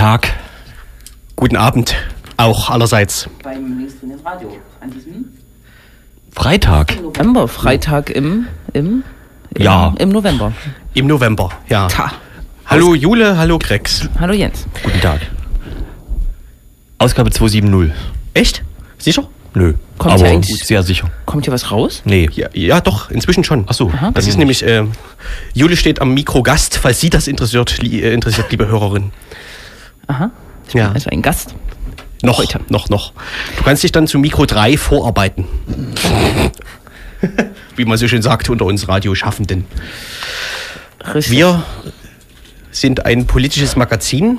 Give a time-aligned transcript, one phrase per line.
[0.00, 0.32] Guten Abend Guten Tag.
[1.36, 1.94] Guten Abend,
[2.38, 3.28] auch allerseits.
[3.42, 4.56] beim Linksdrehenden Radio.
[4.80, 5.26] An diesem
[6.32, 7.02] Freitag.
[7.02, 9.04] November, Freitag im, im,
[9.52, 9.92] im, Ja.
[9.98, 10.54] im November.
[10.94, 11.86] Im November, ja.
[11.88, 12.12] Ta.
[12.64, 14.08] Hallo Jule, hallo Grex.
[14.18, 14.66] Hallo Jens.
[14.82, 15.20] Guten Tag.
[16.96, 17.92] Ausgabe 270.
[18.32, 18.62] Echt?
[18.96, 19.28] Sicher?
[19.52, 19.74] Nö.
[19.98, 21.10] Kommt aber ja eigentlich- sehr sicher.
[21.26, 22.00] Kommt hier was raus?
[22.06, 22.26] Nee.
[22.32, 23.66] Ja, ja doch, inzwischen schon.
[23.68, 23.92] Ach so.
[24.14, 24.84] Das ist nämlich, äh,
[25.52, 29.12] Jule steht am Mikro Gast, falls Sie das interessiert, li äh, interessiert liebe Hörerin.
[30.06, 30.30] Aha.
[30.72, 30.92] Ja.
[30.92, 31.54] Also ein Gast.
[32.22, 32.60] Noch, Heute.
[32.68, 33.12] noch, noch.
[33.56, 35.46] Du kannst dich dann zu Mikro 3 vorarbeiten.
[37.76, 39.64] Wie man so schön sagt unter uns Radioschaffenden.
[41.14, 41.32] Richtig.
[41.32, 41.62] Wir
[42.70, 44.38] sind ein politisches Magazin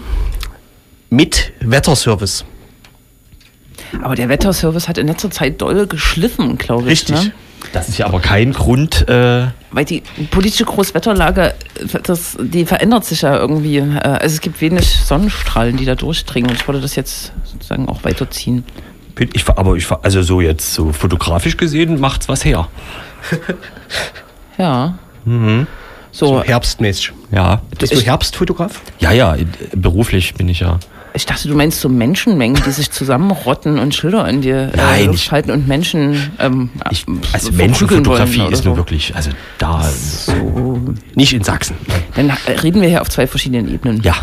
[1.10, 2.46] mit Wetterservice.
[4.02, 6.90] Aber der Wetterservice hat in letzter Zeit doll geschliffen, glaube ich.
[6.92, 7.26] Richtig.
[7.26, 7.32] Ne?
[7.74, 9.08] Das ist ja aber kein Grund.
[9.08, 11.54] Äh, Weil die politische Großwetterlage,
[12.04, 13.78] das, die verändert sich ja irgendwie.
[13.78, 16.50] Äh, Also es gibt wenig Sonnenstrahlen, die da durchdringen.
[16.50, 18.64] Und ich würde das jetzt sozusagen auch weiterziehen.
[19.16, 22.68] bin ich, aber ich, also so jetzt so fotografisch gesehen macht's was her.
[24.58, 24.96] Ja.
[25.26, 25.66] So
[26.12, 27.14] So, herbstmäßig.
[27.32, 27.62] Ja.
[27.78, 28.82] Bist du Herbstfotograf?
[29.00, 29.36] Ja, ja.
[29.76, 30.80] Beruflich bin ich ja.
[31.14, 35.12] Ich dachte, du meinst so Menschenmengen, die sich zusammenrotten und Schilder in die äh, Nein,
[35.14, 38.78] ich- halten und Menschen ähm, Ich, äh, also Menschenfotografie ist nur so.
[38.78, 39.84] wirklich, also da.
[41.16, 41.76] Nicht in Sachsen.
[42.16, 44.02] Dann äh, reden wir hier auf zwei verschiedenen Ebenen.
[44.04, 44.16] Ja.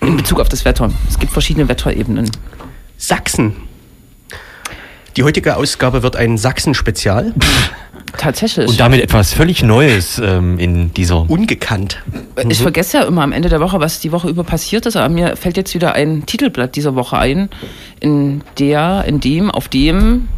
[0.00, 0.90] In Bezug auf das Wetter.
[1.08, 2.30] Es gibt verschiedene Wetterebenen.
[2.96, 3.54] Sachsen.
[5.16, 7.32] Die heutige Ausgabe wird ein Sachsen-Spezial.
[8.18, 8.68] Tatsächlich.
[8.68, 11.28] Und damit etwas völlig Neues ähm, in dieser.
[11.28, 12.02] Ungekannt.
[12.48, 15.08] Ich vergesse ja immer am Ende der Woche, was die Woche über passiert ist, aber
[15.08, 17.48] mir fällt jetzt wieder ein Titelblatt dieser Woche ein,
[18.00, 20.28] in der, in dem, auf dem,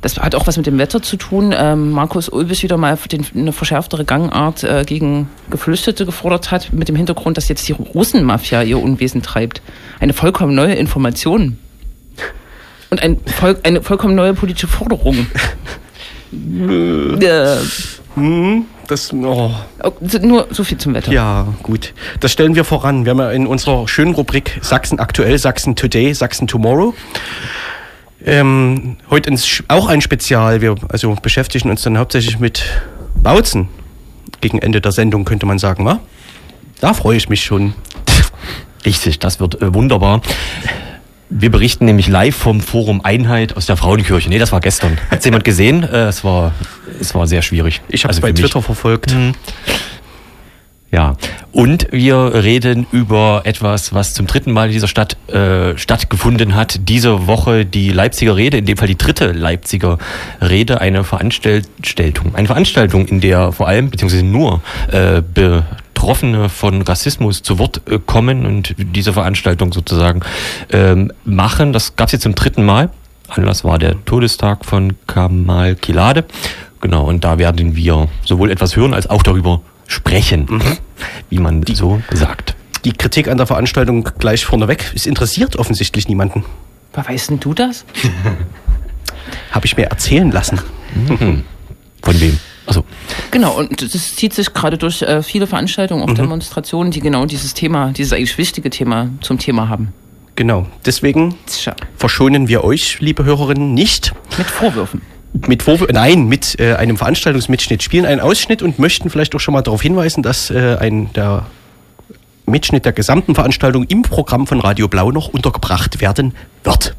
[0.00, 3.24] das hat auch was mit dem Wetter zu tun, ähm, Markus Ulbis wieder mal den,
[3.34, 8.62] eine verschärftere Gangart äh, gegen Geflüchtete gefordert hat, mit dem Hintergrund, dass jetzt die Russenmafia
[8.62, 9.62] ihr Unwesen treibt.
[10.00, 11.58] Eine vollkommen neue Information.
[12.94, 15.26] Und ein, voll, eine vollkommen neue politische Forderung.
[16.32, 17.56] äh,
[18.86, 19.50] Das, oh,
[19.82, 21.10] oh, nur so viel zum Wetter.
[21.10, 21.92] ja, gut.
[22.20, 23.04] Das stellen wir voran.
[23.04, 26.94] Wir haben ja in unserer schönen Rubrik Sachsen aktuell, Sachsen Today, Sachsen Tomorrow.
[28.24, 30.60] Ähm, heute ins, auch ein Spezial.
[30.60, 32.62] Wir also beschäftigen uns dann hauptsächlich mit
[33.20, 33.68] Bautzen.
[34.40, 35.98] Gegen Ende der Sendung könnte man sagen, wa?
[36.80, 37.74] Da freue ich mich schon.
[38.86, 40.20] Richtig, das wird äh, wunderbar.
[41.36, 44.28] Wir berichten nämlich live vom Forum Einheit aus der Frauenkirche.
[44.28, 44.98] Nee, das war gestern.
[45.10, 45.82] Hat jemand gesehen?
[45.82, 46.52] Äh, es, war,
[47.00, 47.80] es war sehr schwierig.
[47.88, 48.32] Ich habe es Also bei.
[48.32, 49.16] Twitter verfolgt.
[50.92, 51.16] Ja,
[51.50, 56.88] und wir reden über etwas, was zum dritten Mal in dieser Stadt äh, stattgefunden hat.
[56.88, 59.98] Diese Woche die Leipziger Rede, in dem Fall die dritte Leipziger
[60.40, 64.62] Rede, eine Veranstaltung, eine Veranstaltung, in der vor allem beziehungsweise nur
[64.92, 65.20] äh,
[66.04, 70.20] Betroffene von Rassismus zu Wort äh, kommen und diese Veranstaltung sozusagen
[70.70, 71.72] ähm, machen.
[71.72, 72.90] Das gab es jetzt zum dritten Mal.
[73.28, 76.26] Anlass war der Todestag von Kamal Kilade.
[76.82, 80.46] Genau, und da werden wir sowohl etwas hören als auch darüber sprechen,
[81.30, 82.54] wie man so sagt.
[82.84, 84.92] Die Kritik an der Veranstaltung gleich vorneweg.
[84.94, 86.44] Es interessiert offensichtlich niemanden.
[86.92, 87.86] Aber weißt denn du das?
[89.52, 90.60] Habe ich mir erzählen lassen.
[92.02, 92.38] Von wem?
[92.66, 92.84] Also
[93.30, 97.52] Genau, und das zieht sich gerade durch äh, viele Veranstaltungen, auch Demonstrationen, die genau dieses
[97.54, 99.92] Thema, dieses eigentlich wichtige Thema zum Thema haben.
[100.36, 100.66] Genau.
[100.84, 101.36] Deswegen
[101.96, 105.02] verschonen wir euch, liebe Hörerinnen, nicht mit Vorwürfen.
[105.32, 109.54] mit Vorwür nein, mit äh, einem Veranstaltungsmitschnitt spielen einen Ausschnitt und möchten vielleicht auch schon
[109.54, 111.46] mal darauf hinweisen, dass äh, ein der
[112.46, 116.94] Mitschnitt der gesamten Veranstaltung im Programm von Radio Blau noch untergebracht werden wird.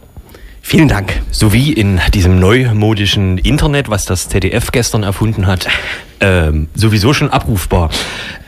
[0.67, 1.21] Vielen Dank.
[1.29, 5.67] sowie in diesem neumodischen Internet, was das ZDF gestern erfunden hat,
[6.19, 7.91] ähm, sowieso schon abrufbar.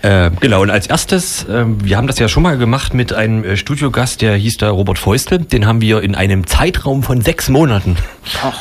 [0.02, 3.44] Ähm, genau, und als erstes, ähm, wir haben das ja schon mal gemacht mit einem
[3.44, 5.38] äh, Studiogast, der hieß da Robert Feustel.
[5.38, 7.98] Den haben wir in einem Zeitraum von sechs Monaten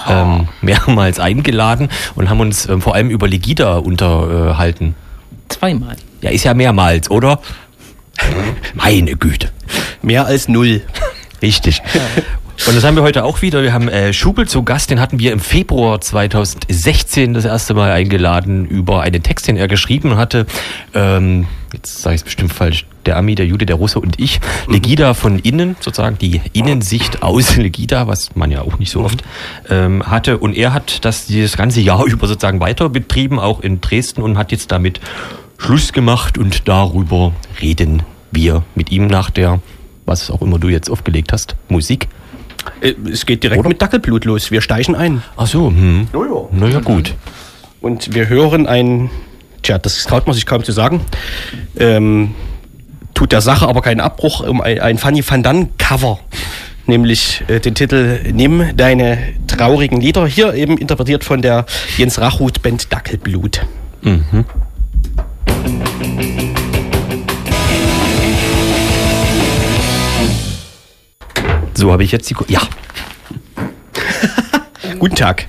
[0.06, 4.94] ähm, mehrmals eingeladen und haben uns ähm, vor allem über Legida unterhalten.
[5.48, 5.96] Zweimal.
[6.20, 7.40] Ja, ist ja mehrmals, oder?
[8.74, 9.48] Meine Güte.
[10.02, 10.82] Mehr als null.
[11.40, 11.80] Richtig.
[12.64, 13.62] Und das haben wir heute auch wieder.
[13.62, 17.92] Wir haben äh, Schubel zu Gast, den hatten wir im Februar 2016 das erste Mal
[17.92, 20.46] eingeladen über einen Text, den er geschrieben hatte.
[20.94, 22.86] Ähm, jetzt sage ich es bestimmt falsch.
[23.04, 24.40] Der Ami, der Jude, der Russe und ich.
[24.68, 29.22] Legida von innen, sozusagen die Innensicht aus Legida, was man ja auch nicht so oft
[29.70, 30.38] ähm, hatte.
[30.38, 34.38] Und er hat das dieses ganze Jahr über sozusagen weiter betrieben, auch in Dresden und
[34.38, 35.00] hat jetzt damit
[35.58, 39.60] Schluss gemacht und darüber reden wir mit ihm nach der,
[40.04, 42.08] was auch immer du jetzt aufgelegt hast, Musik.
[42.80, 44.50] Äh, es geht direkt mit Dackelblut los.
[44.50, 45.22] Wir steigen ein.
[45.36, 46.08] Ach so, hm.
[46.12, 46.48] Jojo.
[46.52, 47.14] Naja, gut.
[47.80, 49.10] Und wir hören ein,
[49.62, 51.00] tja, das traut man sich kaum zu sagen,
[51.78, 52.34] ähm,
[53.14, 56.18] tut der Sache aber keinen Abbruch um ein, ein Fanny van Dan Cover.
[56.86, 60.26] Nämlich äh, den Titel Nimm deine traurigen Lieder.
[60.26, 61.66] Hier eben interpretiert von der
[61.96, 63.66] Jens Rachut Band Dackelblut.
[64.02, 64.44] Mhm.
[71.76, 72.34] So habe ich jetzt die.
[72.34, 72.62] Ko ja.
[74.98, 75.46] Guten Tag.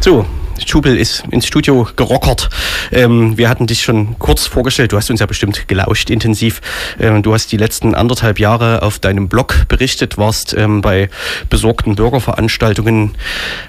[0.00, 0.26] So,
[0.66, 2.50] Schubel ist ins Studio gerockert.
[2.90, 4.92] Ähm, wir hatten dich schon kurz vorgestellt.
[4.92, 6.60] Du hast uns ja bestimmt gelauscht intensiv.
[7.00, 11.08] Ähm, du hast die letzten anderthalb Jahre auf deinem Blog berichtet, warst ähm, bei
[11.48, 13.14] besorgten Bürgerveranstaltungen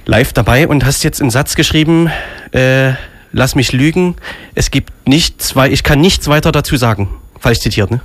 [0.06, 2.12] live dabei und hast jetzt einen Satz geschrieben.
[2.52, 2.94] Äh,
[3.32, 4.16] lass mich lügen.
[4.56, 7.08] Es gibt nichts, weil ich kann nichts weiter dazu sagen.
[7.40, 8.02] Falsch zitiert, ne?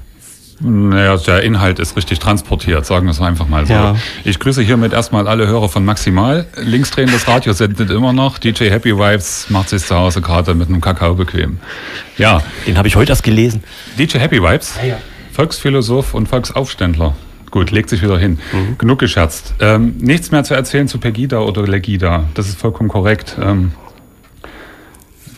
[0.60, 3.72] Naja, der Inhalt ist richtig transportiert, sagen wir es einfach mal so.
[3.72, 3.96] Ja.
[4.24, 6.46] Ich grüße hiermit erstmal alle Hörer von Maximal.
[6.56, 8.38] Linksdrehendes Radio sendet immer noch.
[8.38, 11.58] DJ Happy Vibes macht sich zu Hause gerade mit einem Kakao bequem.
[12.16, 12.42] Ja.
[12.66, 13.62] Den habe ich heute erst gelesen.
[13.98, 14.98] DJ Happy Vibes, ja, ja.
[15.32, 17.14] Volksphilosoph und Volksaufständler.
[17.52, 18.38] Gut, legt sich wieder hin.
[18.52, 18.78] Mhm.
[18.78, 19.54] Genug gescherzt.
[19.60, 22.24] Ähm, nichts mehr zu erzählen zu Pegida oder Legida.
[22.34, 23.36] Das ist vollkommen korrekt.
[23.40, 23.72] Ähm,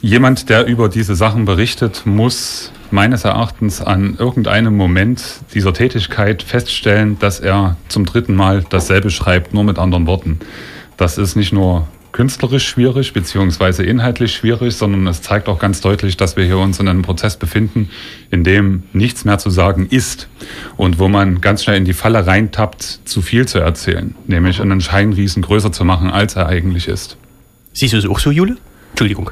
[0.00, 5.22] jemand, der über diese Sachen berichtet, muss meines Erachtens an irgendeinem Moment
[5.54, 10.40] dieser Tätigkeit feststellen, dass er zum dritten Mal dasselbe schreibt, nur mit anderen Worten.
[10.96, 16.16] Das ist nicht nur künstlerisch schwierig, beziehungsweise inhaltlich schwierig, sondern es zeigt auch ganz deutlich,
[16.16, 17.90] dass wir hier uns in einem Prozess befinden,
[18.30, 20.28] in dem nichts mehr zu sagen ist
[20.76, 24.80] und wo man ganz schnell in die Falle reintappt, zu viel zu erzählen, nämlich einen
[24.80, 27.16] Scheinriesen größer zu machen, als er eigentlich ist.
[27.72, 28.56] Siehst du es auch so, Jule?
[28.90, 29.30] Entschuldigung.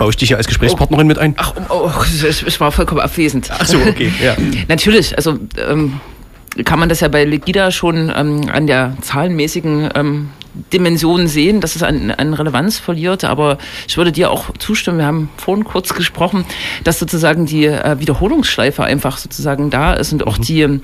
[0.00, 1.34] Baue ich dich ja als Gesprächspartnerin mit ein.
[1.36, 3.50] Ach, oh, oh, ich war vollkommen abwesend.
[3.52, 4.10] Ach so, okay.
[4.24, 4.34] Ja.
[4.66, 6.00] Natürlich, also ähm,
[6.64, 10.30] kann man das ja bei Legida schon ähm, an der zahlenmäßigen ähm,
[10.72, 13.24] Dimension sehen, dass es an, an Relevanz verliert.
[13.24, 16.44] Aber ich würde dir auch zustimmen, wir haben vorhin kurz gesprochen,
[16.84, 20.42] dass sozusagen die äh, Wiederholungsschleife einfach sozusagen da ist und auch mhm.
[20.42, 20.80] die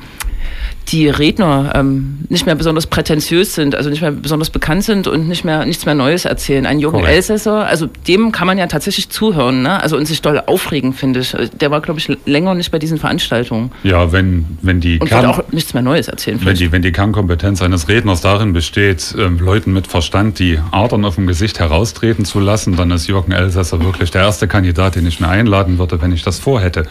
[0.89, 5.27] die Redner ähm, nicht mehr besonders prätentiös sind, also nicht mehr besonders bekannt sind und
[5.27, 6.65] nicht mehr nichts mehr Neues erzählen.
[6.65, 7.15] Ein junger Correct.
[7.15, 9.83] Elsässer, also dem kann man ja tatsächlich zuhören, ne?
[9.83, 11.35] Also und sich doll aufregen, finde ich.
[11.61, 13.73] Der war, glaube ich, länger nicht bei diesen Veranstaltungen.
[13.83, 16.39] Ja, wenn wenn die und Kern, auch nichts mehr Neues erzählen.
[16.43, 21.07] Wenn die wenn die Kernkompetenz eines Redners darin besteht, ähm, Leuten mit Verstand die Adern
[21.07, 25.07] auf dem Gesicht heraustreten zu lassen, dann ist Jürgen Elsässer wirklich der erste Kandidat, den
[25.07, 26.87] ich mir einladen würde, wenn ich das vorhätte.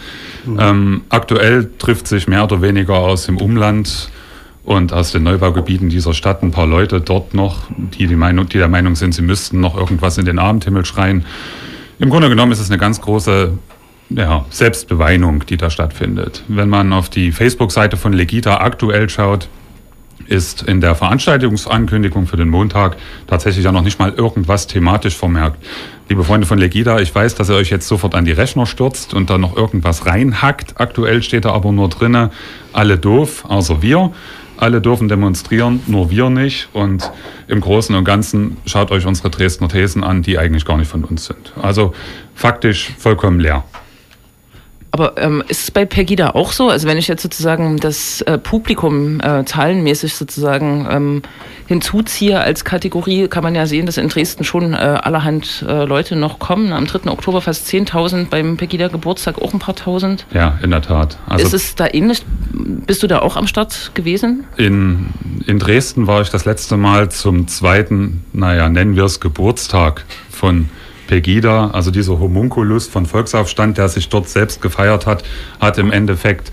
[0.45, 0.59] Mhm.
[0.59, 4.09] Ähm, aktuell trifft sich mehr oder weniger aus dem Umland
[4.63, 8.57] und aus den Neubaugebieten dieser Stadt ein paar Leute dort noch, die, die, Meinung, die
[8.57, 11.23] der Meinung sind, sie müssten noch irgendwas in den Abendhimmel schreien.
[11.99, 13.51] Im Grunde genommen ist es eine ganz große
[14.09, 16.41] ja, Selbstbeweinung, die da stattfindet.
[16.47, 19.49] Wenn man auf die Facebook-Seite von Legita aktuell schaut,
[20.27, 22.97] ist in der Veranstaltungsankündigung für den Montag
[23.27, 25.63] tatsächlich ja noch nicht mal irgendwas thematisch vermerkt.
[26.09, 29.13] Liebe Freunde von Legida, ich weiß, dass ihr euch jetzt sofort an die Rechner stürzt
[29.13, 30.79] und da noch irgendwas reinhackt.
[30.79, 32.31] Aktuell steht da aber nur drinne,
[32.73, 34.11] alle doof, außer wir.
[34.57, 36.69] Alle dürfen demonstrieren, nur wir nicht.
[36.71, 37.11] Und
[37.47, 41.03] im Großen und Ganzen schaut euch unsere Dresdner Thesen an, die eigentlich gar nicht von
[41.03, 41.51] uns sind.
[41.61, 41.93] Also
[42.35, 43.65] faktisch vollkommen leer.
[44.95, 46.69] Aber ähm, ist es bei Pegida auch so?
[46.69, 51.21] Also wenn ich jetzt sozusagen das äh, Publikum äh, zahlenmäßig sozusagen ähm,
[51.67, 56.15] hinzuziehe als Kategorie, kann man ja sehen, dass in Dresden schon äh, allerhand äh, Leute
[56.15, 56.71] noch kommen.
[56.71, 57.11] Am 3.
[57.11, 60.25] Oktober fast 10.000, beim Pegida Geburtstag auch ein paar tausend.
[60.31, 61.17] Ja, in der Tat.
[61.27, 62.23] Also ist es da ähnlich?
[62.53, 64.45] Bist du da auch am Start gewesen?
[64.55, 65.07] In,
[65.45, 70.69] in Dresden war ich das letzte Mal zum zweiten, naja, nennen wir es Geburtstag von
[71.07, 75.23] Pegida, also dieser Homunculus von Volksaufstand, der sich dort selbst gefeiert hat,
[75.59, 76.51] hat im Endeffekt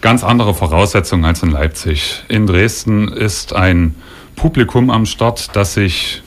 [0.00, 2.24] ganz andere Voraussetzungen als in Leipzig.
[2.28, 3.94] In Dresden ist ein
[4.36, 6.22] Publikum am Start, das sich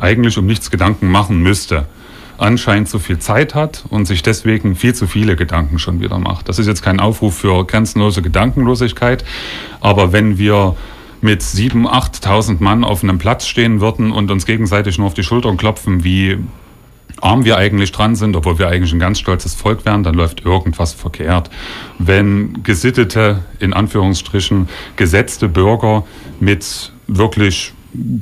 [0.00, 1.86] eigentlich um nichts Gedanken machen müsste
[2.38, 6.48] anscheinend zu viel Zeit hat und sich deswegen viel zu viele Gedanken schon wieder macht.
[6.48, 9.24] Das ist jetzt kein Aufruf für grenzenlose Gedankenlosigkeit,
[9.80, 10.76] aber wenn wir
[11.20, 11.88] mit 7.000,
[12.22, 16.04] 8.000 Mann auf einem Platz stehen würden und uns gegenseitig nur auf die Schultern klopfen,
[16.04, 16.38] wie
[17.20, 20.44] arm wir eigentlich dran sind, obwohl wir eigentlich ein ganz stolzes Volk wären, dann läuft
[20.44, 21.50] irgendwas verkehrt.
[21.98, 26.04] Wenn gesittete, in Anführungsstrichen, gesetzte Bürger
[26.40, 27.72] mit wirklich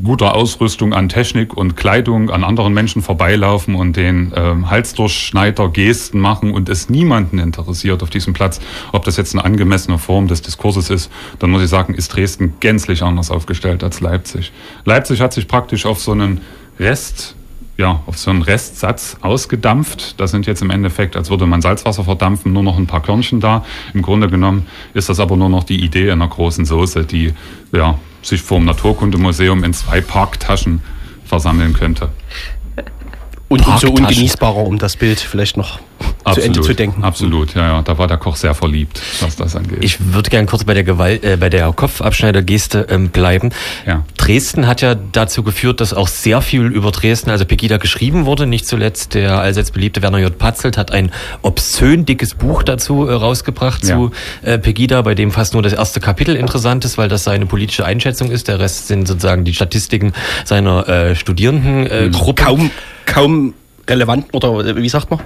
[0.04, 6.20] guter Ausrüstung an Technik und Kleidung an anderen Menschen vorbeilaufen und den ähm, Halsdurchschneider Gesten
[6.20, 8.60] machen und es niemanden interessiert auf diesem Platz,
[8.92, 12.54] ob das jetzt eine angemessene Form des Diskurses ist, dann muss ich sagen, ist Dresden
[12.60, 14.52] gänzlich anders aufgestellt als Leipzig.
[14.84, 16.42] Leipzig hat sich praktisch auf so einen
[16.78, 17.34] Rest
[17.78, 20.20] ja, auf so einen Restsatz ausgedampft.
[20.20, 23.40] Da sind jetzt im Endeffekt, als würde man Salzwasser verdampfen, nur noch ein paar Körnchen
[23.40, 23.64] da.
[23.94, 27.32] Im Grunde genommen ist das aber nur noch die Idee einer großen Soße, die
[27.72, 30.82] ja, sich vor dem Naturkundemuseum in zwei Parktaschen
[31.24, 32.10] versammeln könnte.
[33.48, 35.78] Und umso ungenießbarer, um das Bild vielleicht noch
[36.24, 37.04] absolut, zu Ende zu denken.
[37.04, 37.82] Absolut, ja, ja.
[37.82, 39.78] Da war der Koch sehr verliebt, was das angeht.
[39.82, 43.50] Ich würde gerne kurz bei der Gewalt, äh, bei der Kopfabschneidergeste ähm, bleiben.
[43.86, 44.04] Ja.
[44.22, 48.46] Dresden hat ja dazu geführt, dass auch sehr viel über Dresden, also Pegida, geschrieben wurde.
[48.46, 50.38] Nicht zuletzt der allseits beliebte Werner J.
[50.38, 51.10] Patzelt hat ein
[51.42, 53.96] obszön dickes Buch dazu äh, rausgebracht Ja.
[53.96, 54.10] zu
[54.42, 57.84] äh, Pegida, bei dem fast nur das erste Kapitel interessant ist, weil das seine politische
[57.84, 58.46] Einschätzung ist.
[58.46, 60.12] Der Rest sind sozusagen die Statistiken
[60.44, 62.04] seiner äh, Studierendengruppe.
[62.04, 62.42] Äh, Gruppe.
[62.44, 62.70] Kaum,
[63.06, 63.54] kaum
[63.90, 65.18] relevant oder äh, wie sagt man?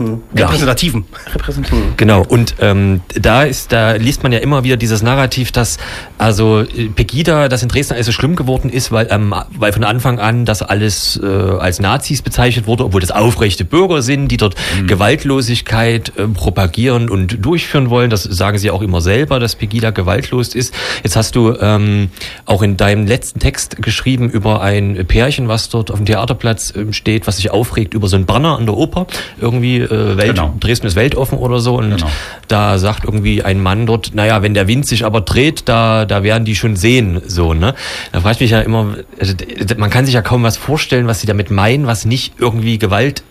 [0.00, 0.22] Hm.
[0.34, 0.46] Ja.
[0.46, 1.04] Repräsentativen.
[1.34, 1.78] Repräsentativ.
[1.98, 5.76] Genau, und ähm, da ist, da liest man ja immer wieder dieses Narrativ, dass
[6.16, 9.84] also äh, Pegida, das in Dresden alles so schlimm geworden ist, weil, ähm, weil von
[9.84, 14.38] Anfang an das alles äh, als Nazis bezeichnet wurde, obwohl das aufrechte Bürger sind, die
[14.38, 14.54] dort
[14.86, 18.08] Gewaltlosigkeit äh, propagieren und durchführen wollen.
[18.08, 20.72] Das sagen sie auch immer selber, dass Pegida gewaltlos ist.
[21.02, 22.08] Jetzt hast du ähm,
[22.46, 26.94] auch in deinem letzten Text geschrieben über ein Pärchen, was dort auf dem Theaterplatz ähm,
[26.94, 29.06] steht, was sich aufregt über so ein Banner an der Oper.
[29.38, 30.54] Irgendwie äh, Welt, Genau.
[30.60, 31.76] Dresden ist weltoffen oder so.
[31.78, 32.10] Und Genau.
[32.48, 36.22] da sagt irgendwie ein Mann dort, naja, wenn der Wind sich aber dreht, da, da
[36.22, 37.74] werden die schon sehen, so, ne?
[38.12, 39.34] Da frage ich mich ja immer, also,
[39.76, 43.22] man kann sich ja kaum was vorstellen, was sie damit meinen, was nicht irgendwie Gewalt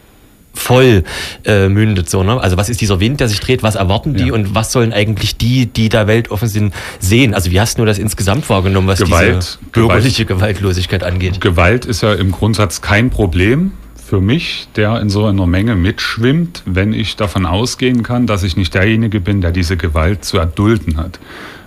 [0.56, 1.04] voll
[1.46, 4.26] äh, mündet so ne also was ist dieser Wind der sich dreht was erwarten die
[4.28, 4.34] Ja.
[4.34, 8.00] und was sollen eigentlich die die da weltoffen sind sehen also wie hast du das
[8.00, 13.74] insgesamt wahrgenommen was Gewalt- diese bürgerliche Gewaltlosigkeit angeht Gewalt ist ja im Grundsatz kein Problem
[14.10, 18.58] für mich, der in so einer Menge mitschwimmt, wenn ich davon ausgehen kann, dass ich
[18.58, 21.20] nicht derjenige bin, der diese Gewalt zu erdulden hat.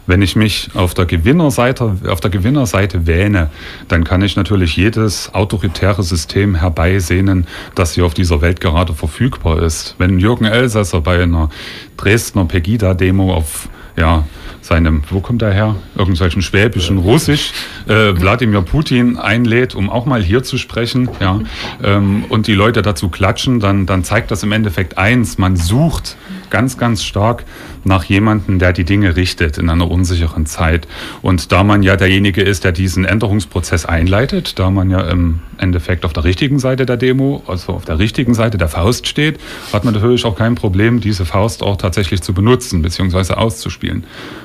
[0.09, 3.51] Wenn ich mich auf der Gewinnerseite, auf der Gewinnerseite wähne,
[3.87, 7.47] dann kann ich natürlich jedes autoritäre System herbeisehnen,
[7.77, 9.95] das hier auf dieser Welt gerade verfügbar ist.
[9.99, 11.49] Wenn Jürgen Elsässer bei einer
[11.97, 14.25] Dresdner Pegida-Demo auf ja,
[14.63, 15.77] seinem, wo kommt er her?
[15.97, 17.53] Irgendwelchen schwäbischen Russisch,
[17.89, 21.41] äh, Wladimir Putin einlädt, um auch mal hier zu sprechen, ja,
[21.83, 26.17] ähm, und die Leute dazu klatschen, dann, dann zeigt das im Endeffekt eins, man sucht
[26.49, 27.45] ganz, ganz stark
[27.85, 30.87] nach jemandem, der die Dinge richtet in einer unsicheren Zeit.
[31.21, 36.05] Und da man ja derjenige ist, der diesen Änderungsprozess einleitet, da man ja im Endeffekt
[36.05, 39.39] auf der richtigen Seite der Demo, also auf der richtigen Seite der Faust steht,
[39.73, 43.35] hat man natürlich auch kein Problem, diese Faust auch tatsächlich zu benutzen bzw.
[43.35, 44.05] auszuspielen.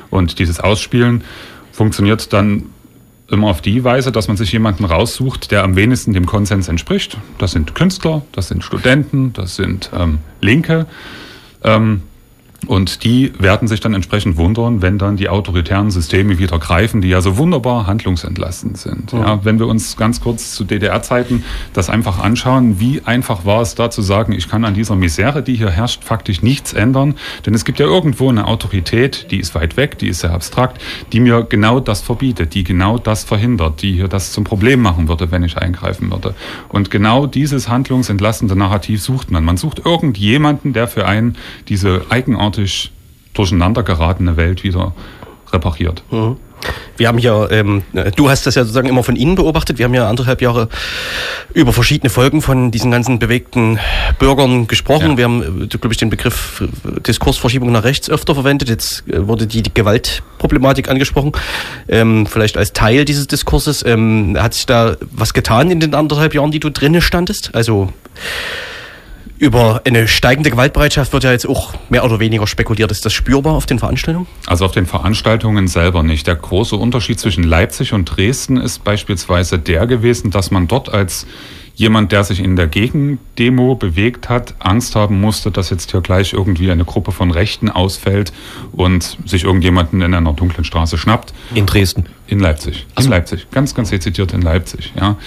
[0.10, 1.24] Und dieses Ausspielen
[1.72, 2.64] funktioniert dann
[3.30, 7.18] immer auf die Weise, dass man sich jemanden raussucht, der am wenigsten dem Konsens entspricht.
[7.38, 10.86] Das sind Künstler, das sind Studenten, das sind ähm, Linke.
[11.64, 12.04] Ähm,
[12.68, 17.10] und die werden sich dann entsprechend wundern, wenn dann die autoritären Systeme wieder greifen, die
[17.10, 19.14] ja so wunderbar handlungsentlastend sind.
[19.14, 21.44] Ja, wenn wir uns ganz kurz zu DDR-Zeiten
[21.74, 25.44] das einfach anschauen, wie einfach war es da zu sagen, ich kann an dieser Misere,
[25.44, 27.16] die hier herrscht, faktisch nichts ändern.
[27.46, 30.82] Denn es gibt ja irgendwo eine Autorität, die ist weit weg, die ist sehr abstrakt,
[31.14, 35.08] die mir genau das verbietet, die genau das verhindert, die hier das zum Problem machen
[35.08, 36.36] würde, wenn ich eingreifen würde.
[36.70, 39.44] Und genau dieses handlungsentlastende Narrativ sucht man.
[39.44, 41.38] Man sucht irgendjemanden, der für einen
[41.70, 42.12] diese
[42.58, 42.92] eigenartig
[43.34, 44.94] durcheinander geratene Welt wieder
[45.54, 46.04] repariert.
[46.98, 47.84] Wir haben ja, ähm,
[48.16, 49.78] du hast das ja sozusagen immer von innen beobachtet.
[49.78, 50.68] Wir haben ja anderthalb Jahre
[51.54, 53.80] über verschiedene Folgen von diesen ganzen bewegten
[54.18, 55.12] Bürgern gesprochen.
[55.12, 55.18] Ja.
[55.18, 58.70] Wir haben, äh, glaube ich, den Begriff äh, Diskursverschiebung nach rechts öfter verwendet.
[58.70, 61.32] Jetzt äh, wurde die, die Gewaltproblematik angesprochen.
[61.88, 63.86] Ähm, vielleicht als Teil dieses Diskurses.
[63.86, 67.54] Ähm, hat sich da was getan in den anderthalb Jahren, die du drinnen standest?
[67.54, 67.94] Also
[69.40, 72.92] über eine steigende Gewaltbereitschaft wird ja jetzt auch mehr oder weniger spekuliert.
[72.92, 74.28] Ist das spürbar auf den Veranstaltungen?
[74.48, 76.28] Also auf den Veranstaltungen selber nicht.
[76.28, 81.28] Der große Unterschied zwischen Leipzig und Dresden ist beispielsweise der gewesen, dass man dort als
[81.78, 86.34] jemand, der sich in der Gegendemo bewegt hat, Angst haben musste, dass jetzt hier gleich
[86.34, 88.34] irgendwie eine Gruppe von Rechten ausfällt
[88.72, 91.34] und sich irgendjemanden in einer dunklen Straße schnappt.
[91.54, 92.88] in Dresden In Leipzig.
[92.98, 93.48] In Leipzig.
[93.52, 95.18] Ganz, ganz dezidiert in Leipzig, ja.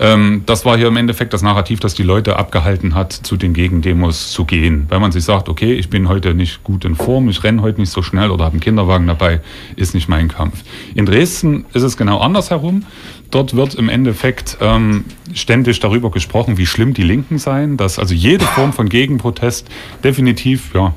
[0.00, 3.52] Ähm, das war hier im Endeffekt das Narrativ, das die Leute abgehalten hat, zu den
[3.52, 4.86] Gegendemos zu gehen.
[4.88, 7.80] Weil man sich sagt, okay, ich bin heute nicht gut in Form, ich renne heute
[7.82, 9.42] nicht so schnell oder habe einen Kinderwagen dabei,
[9.76, 10.64] ist nicht mein Kampf.
[10.94, 12.84] In Dresden ist es genau andersherum.
[13.30, 15.04] Dort wird im Endeffekt ähm,
[15.34, 19.68] ständig darüber gesprochen, wie schlimm die Linken seien, dass also jede Form von Gegenprotest
[20.02, 20.94] definitiv, ja,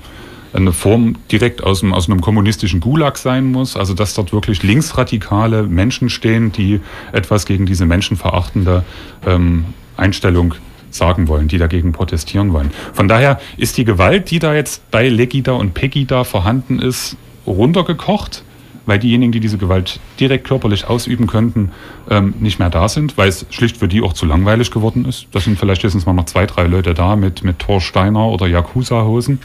[0.53, 3.77] eine Form direkt aus, dem, aus einem kommunistischen Gulag sein muss.
[3.77, 6.79] Also dass dort wirklich linksradikale Menschen stehen, die
[7.11, 8.83] etwas gegen diese menschenverachtende
[9.25, 9.65] ähm,
[9.97, 10.55] Einstellung
[10.89, 12.71] sagen wollen, die dagegen protestieren wollen.
[12.93, 17.15] Von daher ist die Gewalt, die da jetzt bei Legida und Pegida vorhanden ist,
[17.47, 18.43] runtergekocht,
[18.85, 21.71] weil diejenigen, die diese Gewalt direkt körperlich ausüben könnten,
[22.09, 25.27] ähm, nicht mehr da sind, weil es schlicht für die auch zu langweilig geworden ist.
[25.31, 28.47] Das sind vielleicht höchstens mal noch zwei, drei Leute da mit, mit Thor Steiner oder
[28.47, 29.39] Yakuza-Hosen.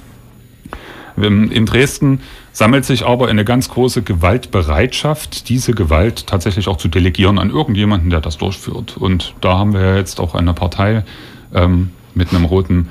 [1.18, 2.20] Ähm, In Dresden
[2.52, 8.10] sammelt sich aber eine ganz große Gewaltbereitschaft, diese Gewalt tatsächlich auch zu delegieren an irgendjemanden,
[8.10, 8.96] der das durchführt.
[8.96, 11.04] Und da haben wir jetzt auch eine Partei
[11.54, 12.88] ähm, mit einem roten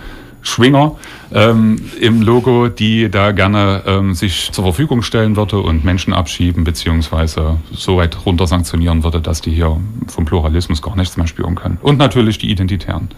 [0.48, 0.96] Schwinger
[1.34, 6.64] ähm, im Logo, die da gerne ähm, sich zur Verfügung stellen würde und Menschen abschieben
[6.64, 11.56] beziehungsweise so weit runter sanktionieren würde, dass die hier vom Pluralismus gar nichts mehr spüren
[11.56, 11.78] können.
[11.82, 13.10] Und natürlich die Identitären.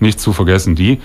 [0.00, 0.98] Nicht zu vergessen, die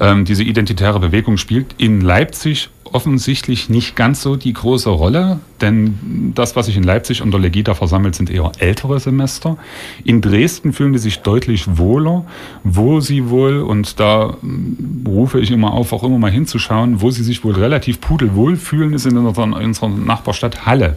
[0.00, 6.32] ähm, diese identitäre Bewegung spielt in Leipzig offensichtlich nicht ganz so die große Rolle, denn
[6.34, 9.56] das, was sich in Leipzig unter Legida versammelt, sind eher ältere Semester.
[10.04, 12.24] In Dresden fühlen die sich deutlich wohler,
[12.64, 17.10] wo sie wohl, und da hm, rufe ich immer auf, auch immer mal hinzuschauen, wo
[17.10, 19.46] sie sich wohl relativ pudelwohl fühlen, ist in unserer,
[19.88, 20.96] Nachbarstadt Halle.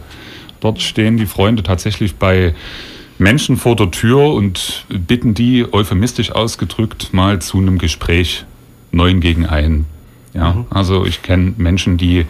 [0.60, 2.54] Dort stehen die Freunde tatsächlich bei
[3.18, 8.44] Menschen vor der Tür und bitten die, euphemistisch ausgedrückt, mal zu einem Gespräch
[8.92, 9.86] neun gegen einen
[10.34, 10.66] ja, mhm.
[10.70, 12.26] also ich kenne Menschen, die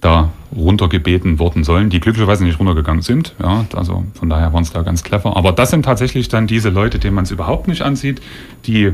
[0.00, 3.34] da runtergebeten worden sollen, die glücklicherweise nicht runtergegangen sind.
[3.42, 5.36] Ja, also von daher waren es da ganz clever.
[5.36, 8.20] Aber das sind tatsächlich dann diese Leute, denen man es überhaupt nicht ansieht,
[8.66, 8.92] die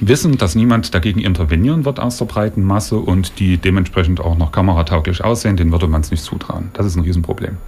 [0.00, 4.50] wissen, dass niemand dagegen intervenieren wird aus der breiten Masse und die dementsprechend auch noch
[4.52, 6.70] kameratauglich aussehen, denen würde man es nicht zutrauen.
[6.72, 7.58] Das ist ein Riesenproblem.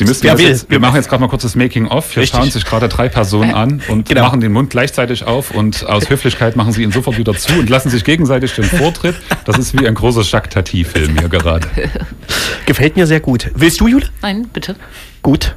[0.00, 2.14] Sie müssen ja, jetzt, wir machen jetzt gerade mal kurz das Making-of.
[2.14, 2.40] Hier Richtig.
[2.40, 4.22] schauen sich gerade drei Personen an und genau.
[4.22, 7.68] machen den Mund gleichzeitig auf und aus Höflichkeit machen sie ihn sofort wieder zu und
[7.68, 9.16] lassen sich gegenseitig den Vortritt.
[9.44, 11.68] Das ist wie ein großer Jacques Tati-Film hier gerade.
[12.66, 13.50] Gefällt mir sehr gut.
[13.54, 14.06] Willst du, Jule?
[14.22, 14.74] Nein, bitte.
[15.20, 15.54] Gut.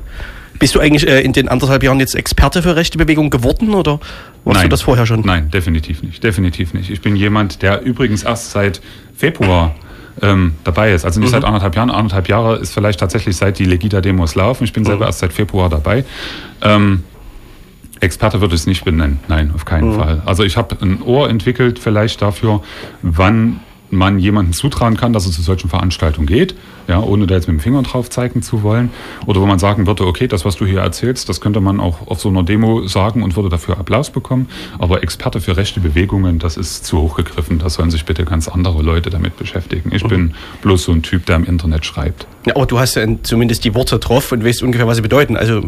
[0.60, 4.02] Bist du eigentlich äh, in den anderthalb Jahren jetzt Experte für rechte Bewegung geworden oder
[4.44, 4.64] warst Nein.
[4.64, 5.22] du das vorher schon?
[5.22, 6.22] Nein, definitiv nicht.
[6.22, 6.90] Definitiv nicht.
[6.90, 8.82] Ich bin jemand, der übrigens erst seit
[9.16, 9.74] Februar
[10.22, 11.06] ähm, dabei ist.
[11.06, 11.34] Also nicht mhm.
[11.34, 11.90] seit anderthalb Jahren.
[11.90, 14.64] Anderthalb Jahre ist vielleicht tatsächlich seit die Legida-Demos laufen.
[14.64, 14.88] Ich bin mhm.
[14.88, 16.06] selber erst seit Februar dabei.
[16.62, 17.04] Ähm,
[18.00, 19.20] Experte würde ich es nicht benennen.
[19.28, 19.96] Nein, auf keinen mhm.
[19.96, 20.22] Fall.
[20.26, 22.62] Also ich habe ein Ohr entwickelt vielleicht dafür,
[23.02, 23.62] wann
[23.96, 26.56] man jemanden zutrauen kann, dass er zu solchen Veranstaltungen geht,
[26.88, 28.92] ja, ohne da jetzt mit dem Finger drauf zeigen zu wollen.
[29.26, 32.08] Oder wo man sagen würde, okay, das, was du hier erzählst, das könnte man auch
[32.08, 34.50] auf so einer Demo sagen und würde dafür Applaus bekommen.
[34.80, 37.60] Aber Experte für rechte Bewegungen, das ist zu hoch gegriffen.
[37.60, 39.92] Da sollen sich bitte ganz andere Leute damit beschäftigen.
[39.94, 40.10] Ich mhm.
[40.10, 42.28] bin bloß so ein Typ, der im Internet schreibt.
[42.46, 45.38] Ja, aber du hast ja zumindest die Worte drauf und weißt ungefähr, was sie bedeuten.
[45.38, 45.62] Also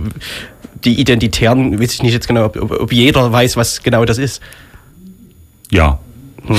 [0.84, 4.42] die Identitären, weiß ich nicht jetzt genau, ob, ob jeder weiß, was genau das ist.
[5.72, 6.00] Ja.
[6.48, 6.58] Mhm.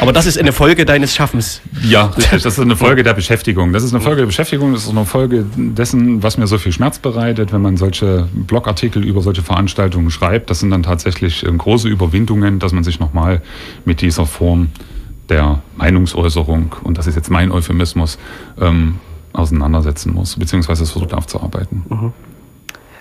[0.00, 1.60] Aber das ist eine Folge deines Schaffens.
[1.82, 3.72] Ja, Das ist eine Folge der Beschäftigung.
[3.72, 4.72] Das ist eine Folge der Beschäftigung.
[4.72, 9.04] Das ist eine Folge dessen, was mir so viel Schmerz bereitet, wenn man solche Blogartikel
[9.04, 10.50] über solche Veranstaltungen schreibt.
[10.50, 13.42] Das sind dann tatsächlich ähm, große Überwindungen, dass man sich nochmal
[13.84, 14.68] mit dieser Form
[15.28, 18.18] der Meinungsäußerung, und das ist jetzt mein Euphemismus,
[18.60, 18.96] ähm,
[19.32, 21.84] auseinandersetzen muss, beziehungsweise es versucht aufzuarbeiten.
[21.88, 22.12] Mhm.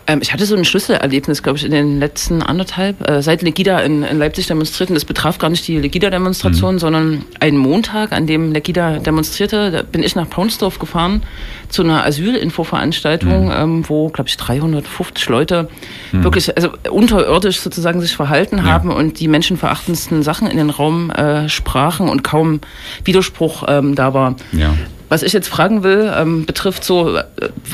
[0.08, 3.80] Ähm, ich hatte so ein Schlüsselerlebnis, glaube ich, in den letzten anderthalb, äh, seit Legida
[3.80, 4.90] in, in Leipzig demonstriert.
[4.90, 6.80] Und das betraf gar nicht die Legida-Demonstration, mhm.
[6.80, 9.72] sondern einen Montag, an dem Legida demonstrierte.
[9.72, 11.24] Da bin ich nach Paunsdorf gefahren
[11.68, 13.52] zu einer Asylinfo-Veranstaltung, mhm.
[13.52, 15.68] ähm, wo, glaube ich, 350 Leute
[16.14, 16.24] mhm.
[16.24, 18.64] wirklich also unterirdisch sozusagen sich verhalten ja.
[18.64, 22.62] haben und die menschenverachtendsten Sachen in den Raum äh, sprachen und kaum
[23.04, 24.36] Widerspruch ähm, da war.
[24.54, 24.74] Ja.
[25.10, 27.24] Was ich jetzt fragen will, ähm, betrifft so, äh,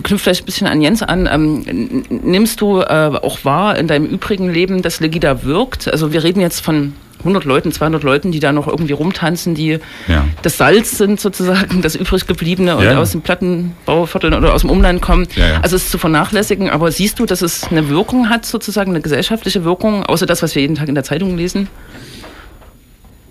[0.04, 4.06] knüpft vielleicht ein bisschen an Jens an, ähm, nimmst du äh, auch wahr in deinem
[4.06, 5.88] übrigen Leben, dass Legida wirkt?
[5.88, 6.94] Also wir reden jetzt von
[7.24, 10.26] 100 Leuten, 200 Leuten, die da noch irgendwie rumtanzen, die ja.
[10.42, 12.98] das Salz sind sozusagen, das übrig gebliebene und ja.
[12.98, 15.28] aus dem Plattenbauviertel oder aus dem Umland kommen.
[15.36, 18.92] Ja, also es ist zu vernachlässigen, aber siehst du, dass es eine Wirkung hat, sozusagen
[18.92, 21.70] eine gesellschaftliche Wirkung, außer das, was wir jeden Tag in der Zeitung lesen?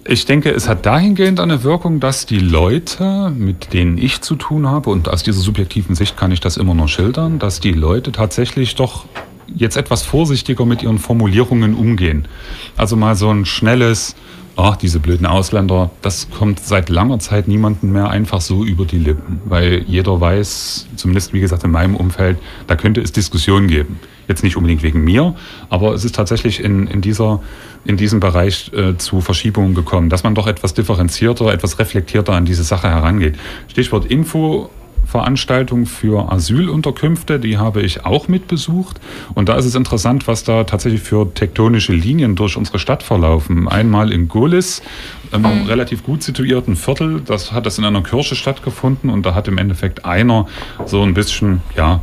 [0.04, 4.66] Ich denke, es hat dahingehend eine Wirkung, dass die Leute, mit denen ich zu tun
[4.66, 8.10] habe, und aus dieser subjektiven Sicht kann ich das immer noch schildern, dass die Leute
[8.10, 9.04] tatsächlich doch
[9.54, 12.26] jetzt etwas vorsichtiger mit ihren Formulierungen umgehen.
[12.76, 14.16] Also mal so ein schnelles,
[14.56, 18.98] ach, diese blöden Ausländer, das kommt seit langer Zeit niemandem mehr einfach so über die
[18.98, 23.98] Lippen, weil jeder weiß, zumindest wie gesagt in meinem Umfeld, da könnte es Diskussionen geben.
[24.28, 25.34] Jetzt nicht unbedingt wegen mir,
[25.68, 27.40] aber es ist tatsächlich in, in, dieser,
[27.84, 32.44] in diesem Bereich äh, zu Verschiebungen gekommen, dass man doch etwas differenzierter, etwas reflektierter an
[32.44, 33.36] diese Sache herangeht.
[33.68, 34.70] Stichwort Info,
[35.12, 38.98] Veranstaltung für Asylunterkünfte, die habe ich auch mitbesucht.
[39.34, 43.68] Und da ist es interessant, was da tatsächlich für tektonische Linien durch unsere Stadt verlaufen.
[43.68, 44.82] Einmal in Golis,
[45.30, 49.48] einem relativ gut situierten Viertel, das hat das in einer Kirche stattgefunden und da hat
[49.48, 50.46] im Endeffekt einer
[50.86, 52.00] so ein bisschen, ja,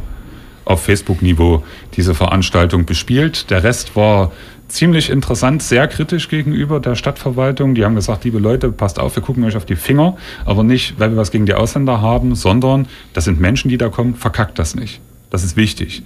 [0.65, 1.63] auf Facebook-Niveau
[1.95, 3.49] diese Veranstaltung bespielt.
[3.49, 4.31] Der Rest war
[4.69, 7.75] ziemlich interessant, sehr kritisch gegenüber der Stadtverwaltung.
[7.75, 10.99] Die haben gesagt, liebe Leute, passt auf, wir gucken euch auf die Finger, aber nicht,
[10.99, 14.57] weil wir was gegen die Ausländer haben, sondern das sind Menschen, die da kommen, verkackt
[14.59, 15.01] das nicht.
[15.29, 16.03] Das ist wichtig.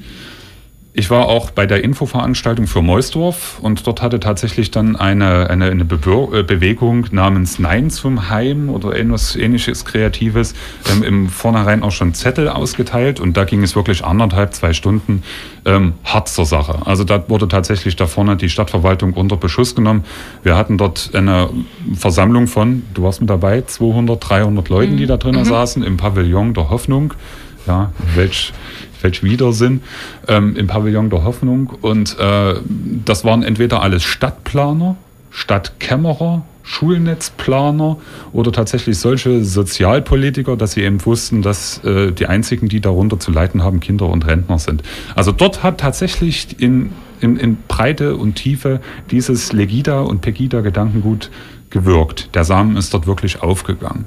[0.95, 5.71] Ich war auch bei der Infoveranstaltung für Meusdorf und dort hatte tatsächlich dann eine, eine,
[5.71, 10.53] eine äh, Bewegung namens Nein zum Heim oder etwas ähnliches Kreatives
[10.91, 15.23] ähm, im Vornherein auch schon Zettel ausgeteilt und da ging es wirklich anderthalb, zwei Stunden
[15.65, 16.85] ähm, hart zur Sache.
[16.85, 20.05] Also da wurde tatsächlich da vorne die Stadtverwaltung unter Beschuss genommen.
[20.43, 21.49] Wir hatten dort eine
[21.95, 25.45] Versammlung von, du warst mit dabei, 200, 300 Leuten, die da drinnen mhm.
[25.45, 27.15] saßen im Pavillon der Hoffnung.
[27.65, 28.51] Ja, welch
[29.03, 29.81] welch Widersinn,
[30.27, 31.73] ähm, im Pavillon der Hoffnung.
[31.81, 32.55] Und äh,
[33.05, 34.95] das waren entweder alles Stadtplaner,
[35.29, 37.97] Stadtkämmerer, Schulnetzplaner
[38.31, 43.31] oder tatsächlich solche Sozialpolitiker, dass sie eben wussten, dass äh, die einzigen, die darunter zu
[43.31, 44.81] leiden haben, Kinder und Rentner sind.
[45.13, 48.79] Also dort hat tatsächlich in, in, in Breite und Tiefe
[49.11, 51.29] dieses Legida und Pegida-Gedankengut
[51.69, 52.33] gewirkt.
[52.33, 54.05] Der Samen ist dort wirklich aufgegangen.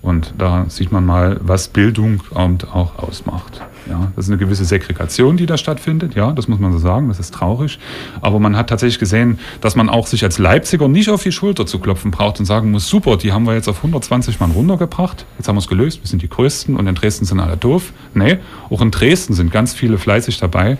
[0.00, 3.60] Und da sieht man mal, was Bildung auch ausmacht.
[3.88, 6.14] Ja, das ist eine gewisse Segregation, die da stattfindet.
[6.14, 7.08] Ja, das muss man so sagen.
[7.08, 7.78] Das ist traurig.
[8.20, 11.66] Aber man hat tatsächlich gesehen, dass man auch sich als Leipziger nicht auf die Schulter
[11.66, 15.26] zu klopfen braucht und sagen muss, super, die haben wir jetzt auf 120 Mann runtergebracht.
[15.38, 16.00] Jetzt haben wir es gelöst.
[16.02, 17.92] Wir sind die Größten und in Dresden sind alle doof.
[18.14, 18.38] Nee,
[18.70, 20.78] auch in Dresden sind ganz viele fleißig dabei.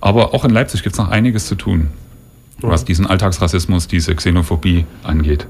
[0.00, 1.88] Aber auch in Leipzig gibt es noch einiges zu tun,
[2.60, 5.46] was diesen Alltagsrassismus, diese Xenophobie angeht.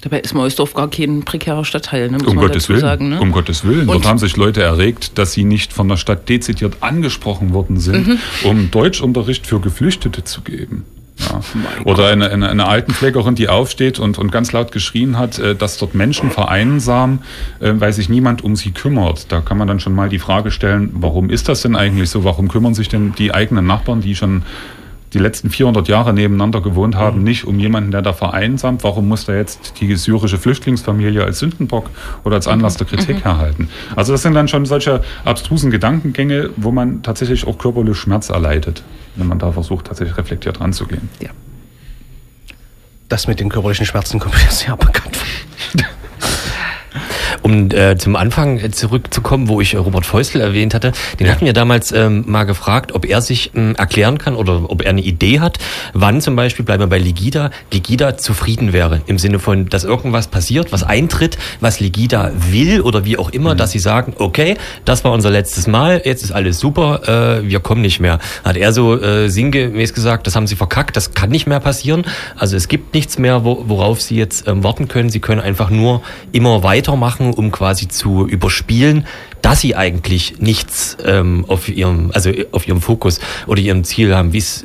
[0.00, 2.80] Dabei ist Meusdorf gar kein prekärer Stadtteil, ne, muss um man Gottes dazu Willen.
[2.80, 3.08] sagen.
[3.08, 3.20] Ne?
[3.20, 3.88] Um Gottes Willen.
[3.88, 7.80] Und Dort haben sich Leute erregt, dass sie nicht von der Stadt dezidiert angesprochen worden
[7.80, 8.18] sind, mhm.
[8.44, 10.84] um Deutschunterricht für Geflüchtete zu geben.
[11.18, 11.40] Ja.
[11.84, 15.78] Oder eine, eine, eine Altenpflegerin, die aufsteht und, und ganz laut geschrien hat, äh, dass
[15.78, 17.20] dort Menschen vereinsamen,
[17.58, 19.32] äh, weil sich niemand um sie kümmert.
[19.32, 22.22] Da kann man dann schon mal die Frage stellen, warum ist das denn eigentlich so?
[22.22, 24.42] Warum kümmern sich denn die eigenen Nachbarn, die schon
[25.12, 27.24] die letzten 400 Jahre nebeneinander gewohnt haben, mhm.
[27.24, 28.84] nicht um jemanden, der da vereinsamt.
[28.84, 31.90] Warum muss da jetzt die syrische Flüchtlingsfamilie als Sündenbock
[32.24, 33.22] oder als Anlass der Kritik mhm.
[33.22, 33.68] herhalten?
[33.96, 38.82] Also das sind dann schon solche abstrusen Gedankengänge, wo man tatsächlich auch körperlich Schmerz erleidet,
[39.16, 41.08] wenn man da versucht, tatsächlich reflektiert ranzugehen.
[41.20, 41.30] Ja.
[43.08, 45.84] Das mit den körperlichen Schmerzen kommt mir sehr bekannt vor.
[47.42, 51.52] Um äh, zum Anfang zurückzukommen, wo ich äh, Robert Feustel erwähnt hatte, den hatten wir
[51.52, 55.40] damals ähm, mal gefragt, ob er sich ähm, erklären kann oder ob er eine Idee
[55.40, 55.58] hat,
[55.92, 59.00] wann zum Beispiel, bleiben wir bei Ligida, Ligida zufrieden wäre.
[59.06, 63.54] Im Sinne von, dass irgendwas passiert, was eintritt, was Ligida will oder wie auch immer,
[63.54, 63.58] mhm.
[63.58, 67.60] dass sie sagen, okay, das war unser letztes Mal, jetzt ist alles super, äh, wir
[67.60, 68.18] kommen nicht mehr.
[68.44, 72.04] Hat er so äh, sinngemäß gesagt, das haben sie verkackt, das kann nicht mehr passieren.
[72.36, 75.10] Also es gibt nichts mehr, wo, worauf sie jetzt ähm, warten können.
[75.10, 79.06] Sie können einfach nur immer weitermachen machen, um quasi zu überspielen,
[79.42, 84.32] dass sie eigentlich nichts ähm, auf ihrem, also auf ihrem Fokus oder ihrem Ziel haben.
[84.32, 84.64] Wie's,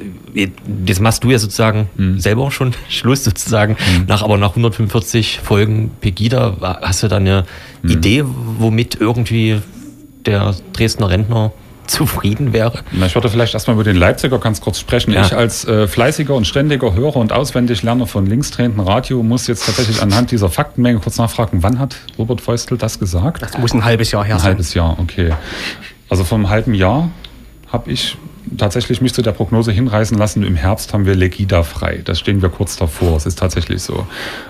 [0.65, 2.19] das machst du ja sozusagen mhm.
[2.19, 3.73] selber schon Schluss sozusagen.
[3.73, 4.05] Mhm.
[4.07, 7.45] Nach aber nach 145 Folgen Pegida hast du da eine
[7.81, 7.89] mhm.
[7.89, 9.61] Idee, womit irgendwie
[10.25, 11.51] der Dresdner Rentner
[11.87, 12.79] zufrieden wäre?
[12.91, 15.11] Na, ich würde vielleicht erstmal über den Leipziger ganz kurz sprechen.
[15.11, 15.21] Ja.
[15.25, 20.01] Ich als äh, fleißiger und ständiger Hörer und Auswendiglerner von linksdrehenden Radio muss jetzt tatsächlich
[20.01, 23.41] anhand dieser Faktenmenge kurz nachfragen, wann hat Robert Feustel das gesagt?
[23.41, 24.45] Das muss ein halbes Jahr her sein.
[24.45, 25.33] Ein halbes Jahr, okay.
[26.09, 27.09] Also vor einem halben Jahr
[27.71, 28.17] habe ich
[28.57, 32.01] tatsächlich mich zu der Prognose hinreißen lassen, im Herbst haben wir Legida frei.
[32.03, 33.17] Das stehen wir kurz davor.
[33.17, 34.07] Es ist tatsächlich so.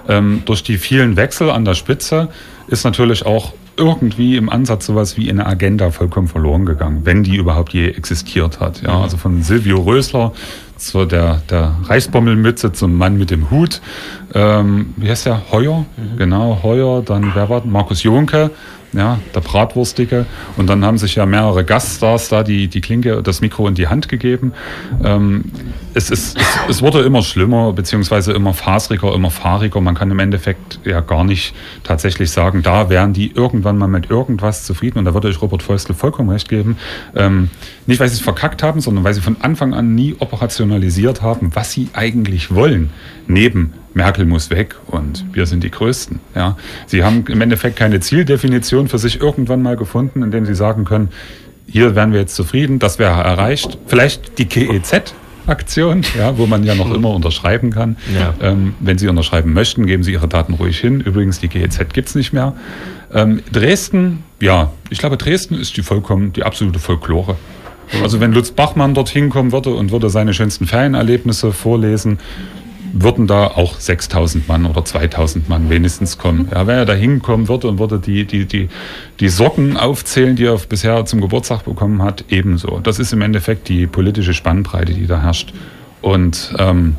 [0.08, 2.30] Ähm, durch die vielen Wechsel an der Spitze
[2.68, 7.36] ist natürlich auch irgendwie im Ansatz sowas wie eine Agenda vollkommen verloren gegangen, wenn die
[7.36, 8.82] überhaupt je existiert hat.
[8.82, 10.34] Ja, also von Silvio Rösler
[10.84, 13.82] zu der, der Reichsbommelmütze zum Mann mit dem Hut.
[14.34, 15.52] Ähm, wie heißt der?
[15.52, 15.86] Heuer?
[15.98, 16.18] Mhm.
[16.18, 17.02] Genau, Heuer.
[17.02, 18.52] Dann, wer war Markus Jonke
[18.94, 20.26] ja, der Bratwurstige.
[20.56, 23.88] Und dann haben sich ja mehrere Gaststars da die, die Klinke, das Mikro in die
[23.88, 24.54] Hand gegeben.
[25.04, 25.46] Ähm,
[25.94, 29.82] es, ist, es, es wurde immer schlimmer, beziehungsweise immer fasriger, immer fahriger.
[29.82, 34.10] Man kann im Endeffekt ja gar nicht tatsächlich sagen, da wären die irgendwann mal mit
[34.10, 35.00] irgendwas zufrieden.
[35.00, 36.78] Und da würde ich Robert Feustel vollkommen recht geben.
[37.16, 37.50] Ähm,
[37.88, 40.16] nicht, weil sie es verkackt haben, sondern weil sie von Anfang an nie
[40.74, 42.90] operationalisiert haben, was sie eigentlich wollen.
[43.28, 46.20] Neben Merkel muss weg und wir sind die Größten.
[46.36, 46.58] Ja.
[46.88, 51.10] Sie haben im Endeffekt keine Zieldefinition für sich irgendwann mal gefunden, indem sie sagen können,
[51.68, 53.78] hier wären wir jetzt zufrieden, das wäre erreicht.
[53.88, 55.14] Vielleicht die GEZ.
[55.46, 57.98] Aktion, ja, wo man ja noch immer unterschreiben kann.
[58.18, 58.34] Ja.
[58.40, 61.02] Ähm, wenn Sie unterschreiben möchten, geben Sie Ihre Daten ruhig hin.
[61.02, 62.54] Übrigens, die GEZ gibt's nicht mehr.
[63.14, 67.36] Ähm, Dresden, ja, ich glaube, Dresden ist die vollkommen, die absolute Folklore.
[68.02, 72.20] Also wenn Lutz Bachmann dorthin kommen würde und würde seine schönsten Ferienerlebnisse vorlesen,
[72.94, 76.48] würden da auch 6000 Mann oder 2000 Mann wenigstens kommen.
[76.54, 78.70] Ja, wenn er da hinkommen würde und würde die, die, die,
[79.20, 82.80] die Socken aufzählen, die er bisher zum Geburtstag bekommen hat, ebenso.
[82.84, 85.54] Das ist im Endeffekt die politische Spannbreite, die da herrscht.
[86.02, 86.96] Und ähm,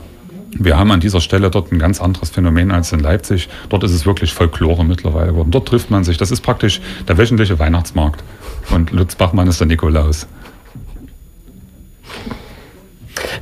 [0.58, 3.48] wir haben an dieser Stelle dort ein ganz anderes Phänomen als in Leipzig.
[3.68, 5.50] Dort ist es wirklich Folklore mittlerweile geworden.
[5.52, 6.16] Dort trifft man sich.
[6.16, 8.22] Das ist praktisch der wöchentliche Weihnachtsmarkt.
[8.70, 10.26] Und Lutz Bachmann ist der Nikolaus.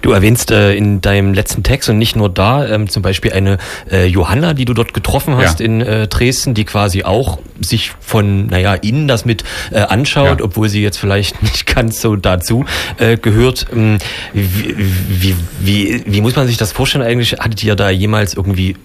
[0.02, 3.58] Du erwähnst äh, in deinem letzten Text und nicht nur da, ähm, zum Beispiel eine
[3.90, 5.66] äh, Johanna, die du dort getroffen hast Ja.
[5.66, 10.44] in äh, Dresden, die quasi auch sich von, naja, innen das mit äh, anschaut, Ja.
[10.44, 12.64] obwohl sie jetzt vielleicht nicht ganz so dazu
[12.98, 13.66] äh, gehört.
[13.72, 13.98] Ähm,
[14.32, 14.74] wie,
[15.08, 17.32] wie, wie, wie muss man sich das vorstellen eigentlich?
[17.40, 18.76] Hattet ihr da jemals irgendwie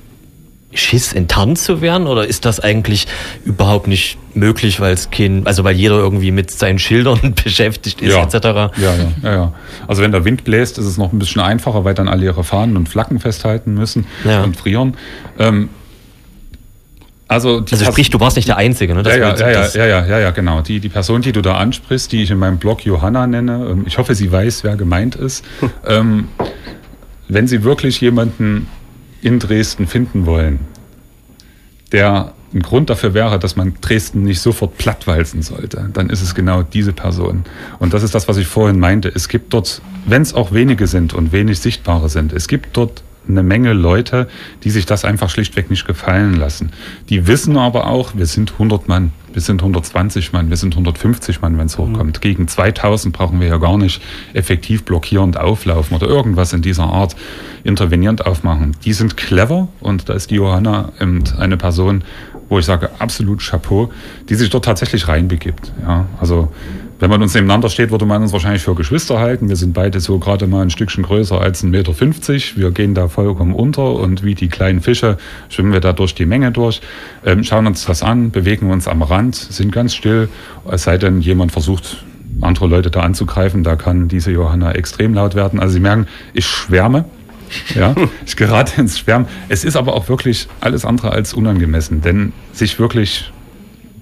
[0.77, 2.07] Schiss, enttarnt zu werden?
[2.07, 3.07] Oder ist das eigentlich
[3.45, 8.15] überhaupt nicht möglich, weil es kein, also weil jeder irgendwie mit seinen Schildern beschäftigt ist,
[8.15, 8.33] etc.?
[8.45, 9.53] Ja, ja, ja, ja.
[9.87, 12.43] Also wenn der Wind bläst, ist es noch ein bisschen einfacher, weil dann alle ihre
[12.43, 14.43] Fahnen und Flaggen festhalten müssen Ja.
[14.43, 14.95] und frieren.
[15.39, 15.69] Ähm,
[17.29, 19.03] also, Also sprich, du warst nicht der Einzige, ne?
[19.05, 20.61] Ja, ja, ja, ja, ja, ja, ja, ja, genau.
[20.61, 23.83] Die, die Person, die du da ansprichst, die ich in meinem Blog Johanna nenne, ähm,
[23.85, 25.43] ich hoffe, sie weiß, wer gemeint ist.
[25.85, 26.29] ähm,
[27.27, 28.69] wenn Sie wirklich jemanden
[29.21, 30.59] in Dresden finden wollen,
[31.91, 36.33] der ein Grund dafür wäre, dass man Dresden nicht sofort plattwalzen sollte, dann ist es
[36.33, 37.43] genau diese Person.
[37.79, 39.11] Und das ist das, was ich vorhin meinte.
[39.13, 43.03] Es gibt dort, wenn es auch wenige sind und wenig sichtbare sind, es gibt dort
[43.27, 44.27] eine Menge Leute,
[44.63, 46.71] die sich das einfach schlichtweg nicht gefallen lassen.
[47.09, 51.41] Die wissen aber auch, wir sind 100 Mann, wir sind 120 Mann, wir sind 150
[51.41, 52.21] Mann, wenn es hochkommt.
[52.21, 54.01] Gegen 2000 brauchen wir ja gar nicht
[54.33, 57.15] effektiv blockierend auflaufen oder irgendwas in dieser Art
[57.63, 58.75] intervenierend aufmachen.
[58.83, 60.91] Die sind clever und da ist die Johanna
[61.37, 62.03] eine Person,
[62.49, 63.91] wo ich sage, absolut Chapeau,
[64.27, 65.71] die sich dort tatsächlich reinbegibt.
[65.83, 66.51] Ja, also
[66.99, 69.49] wenn man uns nebeneinander steht, würde man uns wahrscheinlich für Geschwister halten.
[69.49, 72.61] Wir sind beide so gerade mal ein Stückchen größer als 1,50 Meter.
[72.61, 75.17] Wir gehen da vollkommen unter und wie die kleinen Fische
[75.49, 76.81] schwimmen wir da durch die Menge durch,
[77.25, 80.29] ähm, schauen uns das an, bewegen uns am Rand, sind ganz still,
[80.69, 82.03] es sei denn, jemand versucht,
[82.41, 85.59] andere Leute da anzugreifen, da kann diese Johanna extrem laut werden.
[85.59, 87.05] Also Sie merken, ich schwärme.
[87.75, 89.27] Ja, ich gerate ins Schwärmen.
[89.49, 93.31] Es ist aber auch wirklich alles andere als unangemessen, denn sich wirklich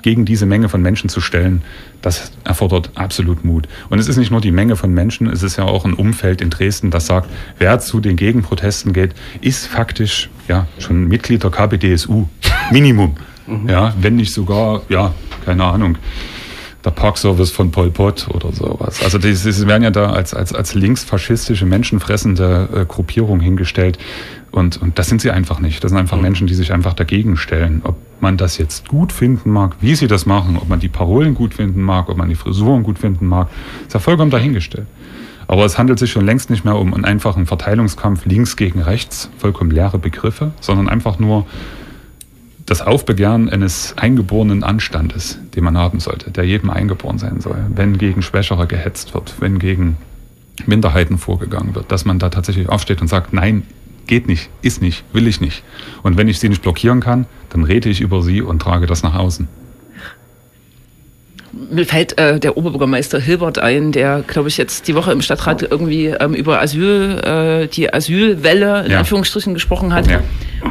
[0.05, 1.63] gegen diese Menge von Menschen zu stellen,
[2.03, 3.67] das erfordert absolut Mut.
[3.89, 6.41] Und es ist nicht nur die Menge von Menschen, es ist ja auch ein Umfeld
[6.41, 11.49] in Dresden, das sagt, wer zu den Gegenprotesten geht, ist faktisch ja schon Mitglied der
[11.49, 12.27] KPDSU.
[12.71, 13.15] Minimum.
[13.67, 15.97] Ja, wenn nicht sogar, ja, keine Ahnung,
[16.85, 19.03] der Parkservice von Pol Pot oder sowas.
[19.03, 23.97] Also die, sie werden ja da als, als, als linksfaschistische, menschenfressende äh, Gruppierung hingestellt.
[24.51, 25.83] Und, und das sind sie einfach nicht.
[25.83, 27.81] Das sind einfach Menschen, die sich einfach dagegen stellen.
[27.83, 31.35] Ob man das jetzt gut finden mag, wie sie das machen, ob man die Parolen
[31.35, 33.49] gut finden mag, ob man die Frisuren gut finden mag,
[33.85, 34.87] ist ja vollkommen dahingestellt.
[35.47, 39.29] Aber es handelt sich schon längst nicht mehr um einen einfachen Verteilungskampf links gegen rechts,
[39.37, 41.45] vollkommen leere Begriffe, sondern einfach nur
[42.65, 47.97] das Aufbegehren eines eingeborenen Anstandes, den man haben sollte, der jedem eingeboren sein soll, wenn
[47.97, 49.97] gegen Schwächere gehetzt wird, wenn gegen
[50.65, 53.63] Minderheiten vorgegangen wird, dass man da tatsächlich aufsteht und sagt, nein,
[54.07, 55.63] geht nicht, ist nicht, will ich nicht.
[56.01, 59.03] Und wenn ich sie nicht blockieren kann, dann rede ich über sie und trage das
[59.03, 59.47] nach außen.
[61.71, 65.61] Mir fällt äh, der Oberbürgermeister Hilbert ein, der, glaube ich, jetzt die Woche im Stadtrat
[65.61, 68.99] irgendwie ähm, über Asyl, äh, die Asylwelle in Ja.
[68.99, 70.21] Anführungsstrichen gesprochen hat Ja.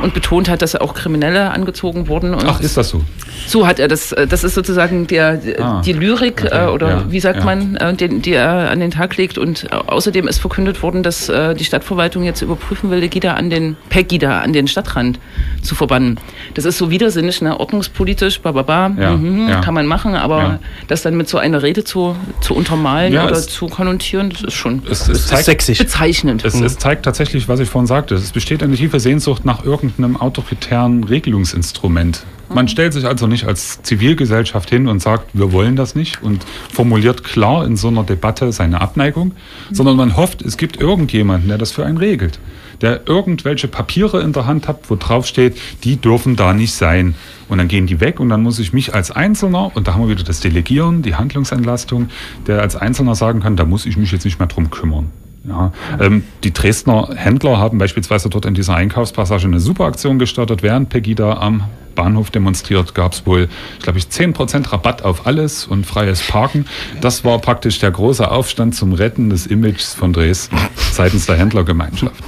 [0.03, 2.35] Und betont hat, dass auch Kriminelle angezogen wurden.
[2.35, 3.03] Und Ach, ist das so?
[3.47, 4.13] so hat er das.
[4.13, 7.45] äh, Das ist sozusagen der Ah, die Lyrik okay, äh, oder ja, wie sagt ja.
[7.45, 9.39] man, äh, den, die er an den Tag legt.
[9.39, 13.77] Und außerdem ist verkündet worden, dass äh, die Stadtverwaltung jetzt überprüfen will, Legida an den
[13.89, 15.19] Pegida an den Stadtrand
[15.63, 16.19] zu verbannen.
[16.55, 17.59] Das ist so widersinnig, ne?
[17.59, 19.61] ordnungspolitisch, bababa, Ja, mhm, ja.
[19.61, 20.59] kann man machen, aber Ja.
[20.89, 24.43] das dann mit so einer Rede zu, zu untermalen Ja, oder es- zu konnotieren, das
[24.43, 26.45] ist schon Es, es, Das ist zeigt, bezeichnend.
[26.45, 28.15] Es, es zeigt tatsächlich, was ich vorhin sagte.
[28.15, 29.84] Es besteht eine tiefe Sehnsucht nach irgendeinem
[30.21, 32.25] autoritären Regelungsinstrument.
[32.53, 36.45] Man stellt sich also nicht als Zivilgesellschaft hin und sagt, wir wollen das nicht und
[36.73, 39.33] formuliert klar in so einer Debatte seine Abneigung,
[39.73, 42.39] sondern man hofft, es gibt irgendjemanden, der das für einen regelt.
[42.81, 47.15] Der irgendwelche Papiere in der Hand hat, wo drauf steht, die dürfen da nicht sein.
[47.49, 50.03] Und dann gehen die weg und dann muss ich mich als Einzelner, und da haben
[50.03, 52.09] wir wieder das Delegieren, die Handlungsentlastung,
[52.47, 55.11] der als Einzelner sagen kann, da muss ich mich jetzt nicht mehr drum kümmern.
[55.47, 60.63] Ja, ähm, die Dresdner Händler haben beispielsweise dort in dieser Einkaufspassage eine super Aktion gestartet.
[60.63, 65.67] Während Pegida am Bahnhof demonstriert, gab es wohl, ich glaube ich, 10% Rabatt auf alles
[65.67, 66.67] und freies Parken.
[67.01, 70.57] Das war praktisch der große Aufstand zum Retten des Images von Dresden
[70.93, 72.25] seitens der Händlergemeinschaft.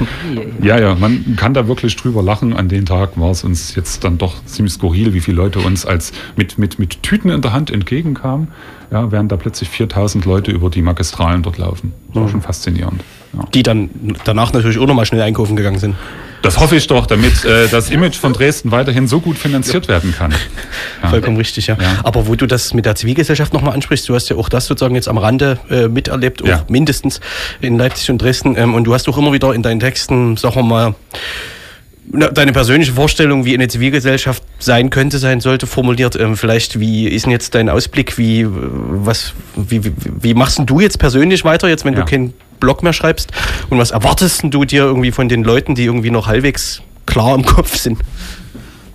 [0.63, 2.53] Ja, ja, man kann da wirklich drüber lachen.
[2.53, 5.87] An den Tag war es uns jetzt dann doch ziemlich skurril, wie viele Leute uns
[5.87, 8.49] als mit, mit, mit Tüten in der Hand entgegenkamen,
[8.91, 11.93] ja, während da plötzlich 4000 Leute über die Magistralen dort laufen.
[12.13, 13.03] Das war schon faszinierend.
[13.33, 13.45] Ja.
[13.55, 13.91] Die dann
[14.25, 15.95] danach natürlich auch nochmal schnell einkaufen gegangen sind.
[16.43, 20.15] Das hoffe ich doch, damit äh, das Image von Dresden weiterhin so gut finanziert werden
[20.17, 20.33] kann.
[21.03, 21.09] Ja.
[21.09, 21.77] Vollkommen richtig, ja.
[21.81, 21.97] Ja.
[22.05, 24.95] Aber wo du das mit der Zivilgesellschaft nochmal ansprichst, du hast ja auch das sozusagen
[24.95, 26.65] jetzt am Rande äh, miterlebt, auch Ja.
[26.69, 27.21] mindestens
[27.61, 28.55] in Leipzig und Dresden.
[28.57, 30.95] Ähm, und du hast auch immer wieder in deinen Texten, sagen wir mal,
[32.13, 36.17] deine persönliche Vorstellung, wie eine Zivilgesellschaft sein könnte, sein sollte, formuliert.
[36.17, 38.17] Ähm, vielleicht, wie ist denn jetzt dein Ausblick?
[38.19, 42.01] Wie, äh, was, wie, wie, wie machst denn du jetzt persönlich weiter, jetzt wenn Ja.
[42.01, 43.33] du kein Blog mehr schreibst.
[43.71, 47.45] Und was erwartest du dir irgendwie von den Leuten, die irgendwie noch halbwegs klar im
[47.45, 47.99] Kopf sind?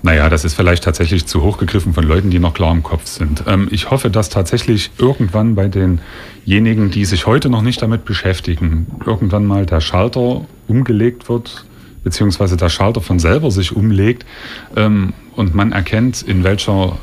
[0.03, 3.05] Naja, das ist vielleicht tatsächlich zu hoch gegriffen von Leuten, die noch klar im Kopf
[3.05, 3.43] sind.
[3.47, 8.87] Ähm, ich hoffe, dass tatsächlich irgendwann bei denjenigen, die sich heute noch nicht damit beschäftigen,
[9.05, 11.65] irgendwann mal der Schalter umgelegt wird,
[12.03, 14.25] beziehungsweise der Schalter von selber sich umlegt
[14.75, 16.97] ähm, und man erkennt, in welcher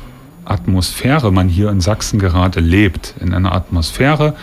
[0.45, 3.15] Atmosphäre man hier in Sachsen gerade lebt.
[3.19, 4.35] In einer Atmosphäre,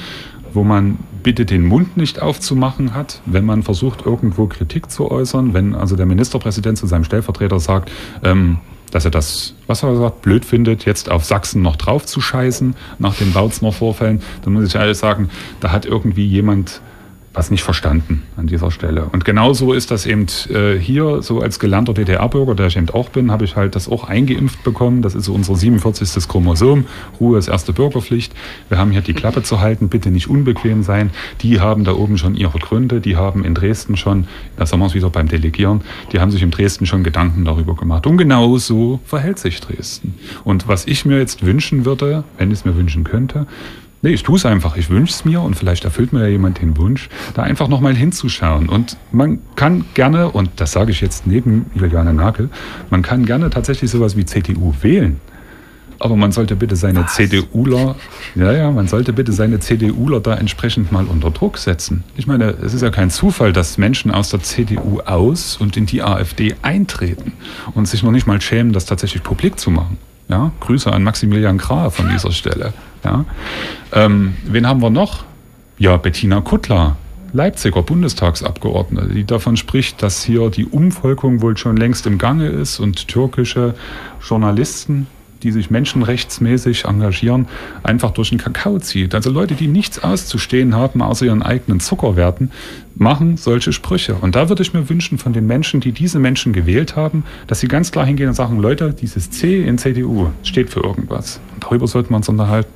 [0.52, 5.54] wo man bitte den Mund nicht aufzumachen hat, wenn man versucht, irgendwo Kritik zu äußern,
[5.54, 7.90] wenn also der Ministerpräsident zu seinem Stellvertreter sagt,
[8.22, 8.58] ähm,
[8.92, 12.76] dass er das, was er sagt, blöd findet, jetzt auf Sachsen noch drauf zu scheißen
[13.00, 16.80] nach den Bautzner Vorfällen, dann muss ich alles sagen, da hat irgendwie jemand
[17.36, 19.04] was nicht verstanden an dieser Stelle.
[19.12, 23.10] Und genauso ist das eben äh, hier, so als gelernter DDR-Bürger, der ich eben auch
[23.10, 25.02] bin, habe ich halt das auch eingeimpft bekommen.
[25.02, 26.26] Das ist so unser 47.
[26.26, 26.86] Chromosom.
[27.20, 28.32] Ruhe ist erste Bürgerpflicht.
[28.70, 31.10] Wir haben hier die Klappe zu halten, bitte nicht unbequem sein.
[31.42, 33.02] Die haben da oben schon ihre Gründe.
[33.02, 36.40] Die haben in Dresden schon, da sagen wir es wieder beim Delegieren, die haben sich
[36.40, 38.06] in Dresden schon Gedanken darüber gemacht.
[38.06, 40.14] Und genau so verhält sich Dresden.
[40.42, 43.46] Und was ich mir jetzt wünschen würde, wenn ich es mir wünschen könnte,
[44.02, 44.76] Nee, ich tue es einfach.
[44.76, 47.94] Ich wünsche es mir und vielleicht erfüllt mir ja jemand den Wunsch, da einfach nochmal
[47.94, 48.68] hinzuschauen.
[48.68, 52.50] Und man kann gerne, und das sage ich jetzt neben Juliane Nagel,
[52.90, 55.20] man kann gerne tatsächlich sowas wie CDU wählen.
[55.98, 57.14] Aber man sollte bitte seine Was?
[57.14, 57.96] CDUler,
[58.34, 62.04] ja, ja, man sollte bitte seine CDUler da entsprechend mal unter Druck setzen.
[62.16, 65.86] Ich meine, es ist ja kein Zufall, dass Menschen aus der CDU aus und in
[65.86, 67.32] die AfD eintreten
[67.74, 69.96] und sich noch nicht mal schämen, das tatsächlich publik zu machen.
[70.28, 72.74] Ja, Grüße an Maximilian Krah von dieser Stelle.
[73.06, 73.24] Ja.
[73.92, 75.24] Ähm, wen haben wir noch?
[75.78, 76.96] Ja, Bettina Kuttler,
[77.32, 82.80] Leipziger Bundestagsabgeordnete, die davon spricht, dass hier die Umvolkung wohl schon längst im Gange ist
[82.80, 83.74] und türkische
[84.26, 85.06] Journalisten
[85.42, 87.46] die sich menschenrechtsmäßig engagieren,
[87.82, 89.14] einfach durch den Kakao zieht.
[89.14, 92.50] Also Leute, die nichts auszustehen haben, außer ihren eigenen Zuckerwerten,
[92.96, 94.14] machen solche Sprüche.
[94.14, 97.60] Und da würde ich mir wünschen von den Menschen, die diese Menschen gewählt haben, dass
[97.60, 101.40] sie ganz klar hingehen und sagen, Leute, dieses C in CDU steht für irgendwas.
[101.54, 102.75] Und darüber sollten wir uns unterhalten.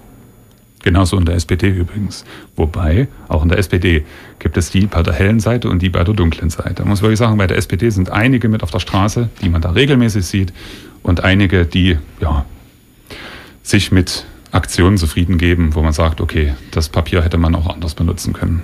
[0.83, 2.25] Genauso in der SPD übrigens.
[2.57, 4.05] Wobei, auch in der SPD
[4.38, 6.75] gibt es die bei der hellen Seite und die bei der dunklen Seite.
[6.75, 9.61] Da muss wirklich sagen, bei der SPD sind einige mit auf der Straße, die man
[9.61, 10.53] da regelmäßig sieht
[11.03, 12.47] und einige, die ja,
[13.62, 17.95] sich mit Aktionen zufrieden geben, wo man sagt, okay, das Papier hätte man auch anders
[17.95, 18.62] benutzen können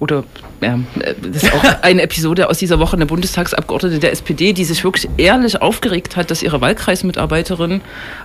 [0.00, 0.22] oder
[0.60, 0.78] ja,
[1.20, 5.08] das ist auch eine Episode aus dieser Woche, eine Bundestagsabgeordnete der SPD, die sich wirklich
[5.16, 7.80] ehrlich aufgeregt hat, dass ihre Wahlkreismitarbeiterin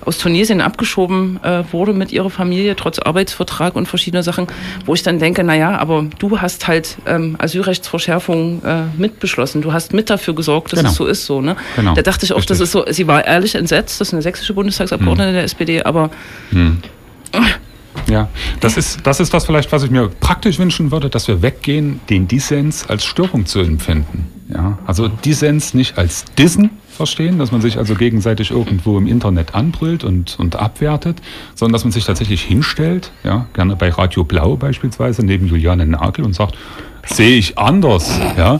[0.05, 4.47] aus Tunesien abgeschoben äh, wurde mit ihrer Familie, trotz Arbeitsvertrag und verschiedener Sachen,
[4.85, 9.73] wo ich dann denke, na ja, aber du hast halt ähm, Asylrechtsverschärfung äh, mitbeschlossen, du
[9.73, 10.91] hast mit dafür gesorgt, dass genau.
[10.91, 11.55] es so ist, so, ne?
[11.75, 11.95] Genau.
[11.95, 14.53] Da dachte ich auch, das ist so, sie war ehrlich entsetzt, das ist eine sächsische
[14.53, 15.35] Bundestagsabgeordnete hm.
[15.35, 16.11] der SPD, aber
[16.51, 16.77] hm.
[18.09, 18.29] Ja,
[18.59, 21.99] das ist, das ist das vielleicht, was ich mir praktisch wünschen würde, dass wir weggehen,
[22.09, 24.27] den Dissens als Störung zu empfinden.
[24.53, 29.55] Ja, also Dissens nicht als Dissen verstehen, dass man sich also gegenseitig irgendwo im Internet
[29.55, 31.21] anbrüllt und, und abwertet,
[31.55, 36.25] sondern dass man sich tatsächlich hinstellt, ja, gerne bei Radio Blau beispielsweise, neben Juliane Nagel
[36.25, 36.55] und sagt,
[37.05, 38.59] sehe ich anders, ja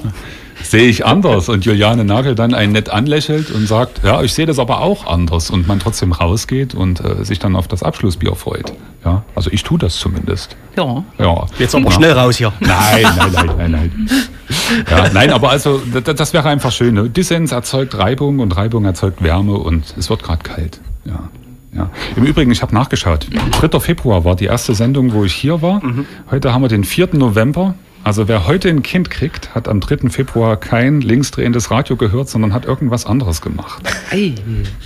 [0.68, 1.50] sehe ich anders.
[1.50, 5.06] Und Juliane Nagel dann einen nett anlächelt und sagt, ja, ich sehe das aber auch
[5.06, 5.50] anders.
[5.50, 8.74] Und man trotzdem rausgeht und äh, sich dann auf das Abschlussbier freut.
[9.06, 10.56] Ja, also ich tue das zumindest.
[10.78, 11.04] Ja.
[11.18, 11.46] ja.
[11.60, 11.92] Jetzt aber ja.
[11.92, 12.54] schnell raus hier.
[12.60, 14.10] Nein, nein, nein, nein, nein.
[14.90, 16.96] Ja, nein, aber also das, das wäre einfach schön.
[16.96, 17.10] Ne?
[17.10, 20.80] Dissens erzeugt Reibung und Reibung erzeugt Wärme und es wird gerade kalt.
[21.06, 21.30] Ja.
[21.76, 21.90] Ja.
[22.16, 23.28] Im Übrigen, ich habe nachgeschaut.
[23.60, 23.80] 3.
[23.80, 25.84] Februar war die erste Sendung, wo ich hier war.
[25.84, 26.06] Mhm.
[26.30, 27.10] Heute haben wir den 4.
[27.14, 27.74] November.
[28.04, 30.10] Also wer heute ein Kind kriegt, hat am 3.
[30.10, 33.82] Februar kein linksdrehendes Radio gehört, sondern hat irgendwas anderes gemacht.
[34.12, 34.36] Ei.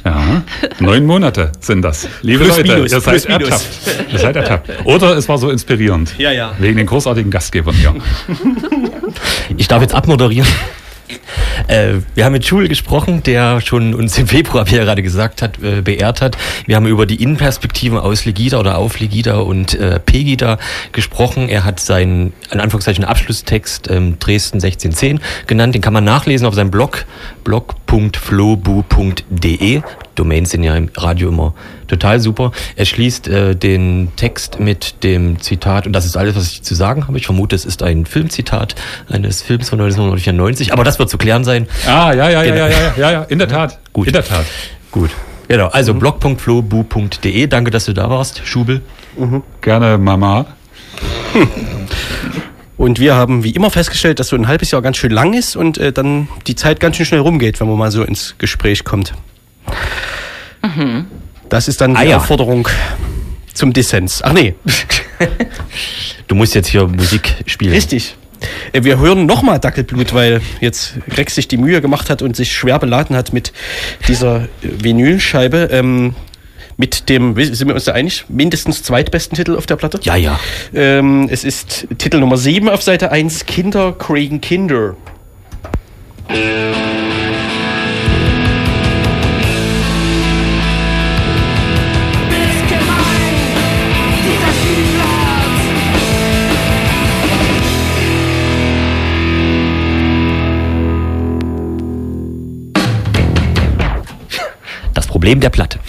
[0.05, 0.43] Ja,
[0.79, 2.07] neun Monate sind das.
[2.21, 3.67] Liebe plus Leute, minus, ihr seid ertappt.
[4.11, 4.69] Ihr seid ertappt.
[4.85, 6.13] Oder es war so inspirierend.
[6.19, 6.53] Ja, ja.
[6.59, 7.95] Wegen den großartigen Gastgebern hier.
[9.57, 10.47] Ich darf jetzt abmoderieren.
[11.67, 15.41] Äh, wir haben mit Schul gesprochen, der schon uns im Februar, wie er gerade gesagt
[15.41, 16.37] hat, äh, beehrt hat.
[16.65, 20.57] Wir haben über die Innenperspektiven aus Legida oder auf Legida und äh, Pegida
[20.93, 21.49] gesprochen.
[21.49, 25.75] Er hat seinen, in Anführungszeichen, Abschlusstext ähm, Dresden 1610 genannt.
[25.75, 27.05] Den kann man nachlesen auf seinem Blog,
[27.43, 29.81] blog.flobu.de.
[30.17, 31.53] Domains sind ja im Radio immer
[31.87, 32.51] total super.
[32.75, 36.75] Er schließt äh, den Text mit dem Zitat, und das ist alles, was ich zu
[36.75, 37.17] sagen habe.
[37.17, 38.75] Ich vermute, es ist ein Filmzitat
[39.09, 41.67] eines Films von 1994, aber das wird zu klären sein.
[41.85, 42.55] Ah, ja, ja, genau.
[42.55, 43.79] ja, ja, ja, ja, in der Tat.
[43.93, 44.07] Gut.
[44.07, 44.45] In der Tat.
[44.91, 45.11] Gut.
[45.47, 45.99] Genau, also mhm.
[45.99, 47.47] blog.flobu.de.
[47.47, 48.81] Danke, dass du da warst, Schubel.
[49.17, 49.43] Mhm.
[49.61, 50.45] Gerne, Mama.
[52.77, 55.55] Und wir haben wie immer festgestellt, dass so ein halbes Jahr ganz schön lang ist
[55.55, 58.83] und äh, dann die Zeit ganz schön schnell rumgeht, wenn man mal so ins Gespräch
[58.83, 59.13] kommt.
[60.63, 61.05] Mhm.
[61.49, 62.17] Das ist dann die ah, ja.
[62.17, 62.67] Aufforderung
[63.53, 64.21] zum Dissens.
[64.23, 64.55] Ach nee.
[66.27, 67.73] Du musst jetzt hier Musik spielen.
[67.73, 68.15] Richtig.
[68.73, 72.51] Äh, Wir hören nochmal Dackelblut, weil jetzt Rex sich die Mühe gemacht hat und sich
[72.51, 73.53] schwer beladen hat mit
[74.07, 75.69] dieser äh, Vinylscheibe.
[75.71, 76.15] Ähm,
[76.79, 79.99] mit dem, sind wir uns da einig, mindestens zweitbesten Titel auf der Platte?
[80.03, 80.39] Ja, ja.
[80.75, 84.95] Ähm, es ist Titel Nummer 7 auf Seite 1, Kinder kriegen Kinder.
[105.27, 105.79] Problem der Platte.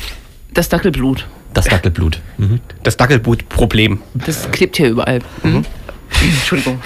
[0.53, 1.25] Das Dackelblut.
[1.55, 2.21] Das Dackelblut.
[2.39, 2.59] Mhm.
[2.83, 4.03] Das Dackelboot-Problem.
[4.15, 5.21] Das klebt hier überall.
[5.45, 5.65] Mhm.
[6.21, 6.81] Entschuldigung.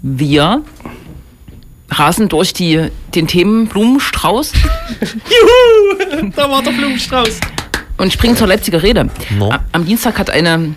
[0.00, 0.62] Wir
[1.90, 4.52] rasen durch die, den Themenblumenstrauß
[5.02, 6.30] Juhu!
[6.34, 7.40] Da war der Blumenstrauß.
[7.98, 9.10] und springen zur Leipziger Rede.
[9.38, 9.52] No.
[9.72, 10.74] Am Dienstag hat eine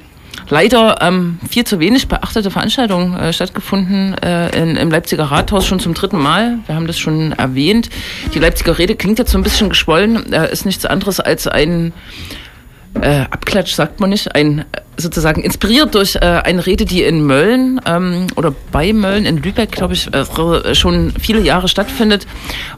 [0.50, 5.80] leider ähm, viel zu wenig beachtete Veranstaltung äh, stattgefunden äh, in, im Leipziger Rathaus schon
[5.80, 6.60] zum dritten Mal.
[6.66, 7.90] Wir haben das schon erwähnt.
[8.34, 11.94] Die Leipziger Rede klingt jetzt so ein bisschen geschwollen, äh, ist nichts anderes als ein
[13.00, 14.64] äh, Abklatsch sagt man nicht, ein äh,
[14.98, 19.72] sozusagen inspiriert durch äh, eine Rede, die in Mölln ähm, oder bei Mölln in Lübeck,
[19.72, 22.28] glaube ich, äh, schon viele Jahre stattfindet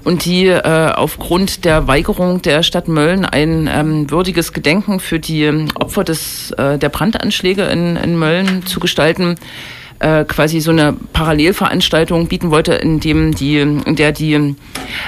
[0.03, 5.68] und die äh, aufgrund der Weigerung der Stadt Mölln ein ähm, würdiges Gedenken für die
[5.76, 9.36] Opfer des äh, der Brandanschläge in, in Mölln zu gestalten
[10.00, 14.56] äh, quasi so eine Parallelveranstaltung bieten wollte, in dem die, in der die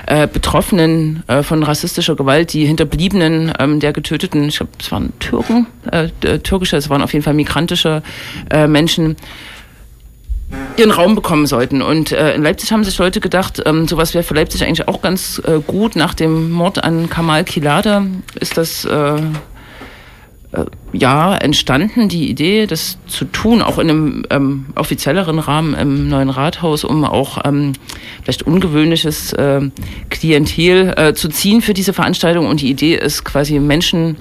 [0.07, 5.13] äh, Betroffenen äh, von rassistischer Gewalt, die Hinterbliebenen ähm, der Getöteten, ich glaube, es waren
[5.19, 8.01] Türken, äh, äh, türkische, es waren auf jeden Fall migrantische
[8.49, 9.15] äh, Menschen,
[10.77, 11.81] ihren Raum bekommen sollten.
[11.81, 15.01] Und äh, in Leipzig haben sich Leute gedacht, ähm, sowas wäre für Leipzig eigentlich auch
[15.01, 15.95] ganz äh, gut.
[15.95, 18.05] Nach dem Mord an Kamal Kilade
[18.39, 19.21] ist das äh,
[20.93, 26.29] ja entstanden, die Idee, das zu tun, auch in einem ähm, offizielleren Rahmen im neuen
[26.29, 27.73] Rathaus, um auch ähm,
[28.23, 29.61] vielleicht ungewöhnliches äh,
[30.09, 32.47] Klientel äh, zu ziehen für diese Veranstaltung.
[32.47, 34.17] Und die Idee ist quasi Menschen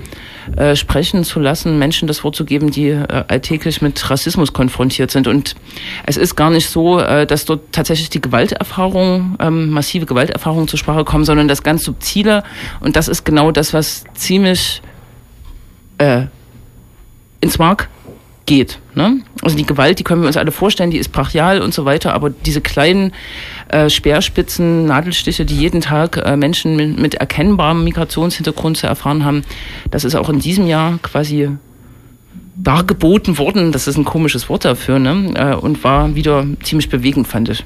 [0.57, 5.11] äh, sprechen zu lassen, Menschen das Wort zu geben, die äh, alltäglich mit Rassismus konfrontiert
[5.11, 5.27] sind.
[5.27, 5.55] Und
[6.07, 10.79] es ist gar nicht so, äh, dass dort tatsächlich die Gewalterfahrungen, ähm, massive Gewalterfahrungen zur
[10.79, 12.43] Sprache kommen, sondern das ganz subtile.
[12.81, 14.83] Und das ist genau das, was ziemlich
[15.99, 16.27] äh,
[17.41, 17.89] ins Mark
[18.47, 18.79] geht.
[18.95, 19.21] Ne?
[19.43, 22.15] Also die Gewalt, die können wir uns alle vorstellen, die ist brachial und so weiter,
[22.15, 23.13] aber diese kleinen
[23.69, 29.43] äh, Speerspitzen, Nadelstiche, die jeden Tag äh, Menschen mit, mit erkennbarem Migrationshintergrund zu erfahren haben,
[29.91, 31.51] das ist auch in diesem Jahr quasi
[32.57, 35.33] dargeboten worden, das ist ein komisches Wort dafür, ne?
[35.35, 37.65] äh, und war wieder ziemlich bewegend, fand ich.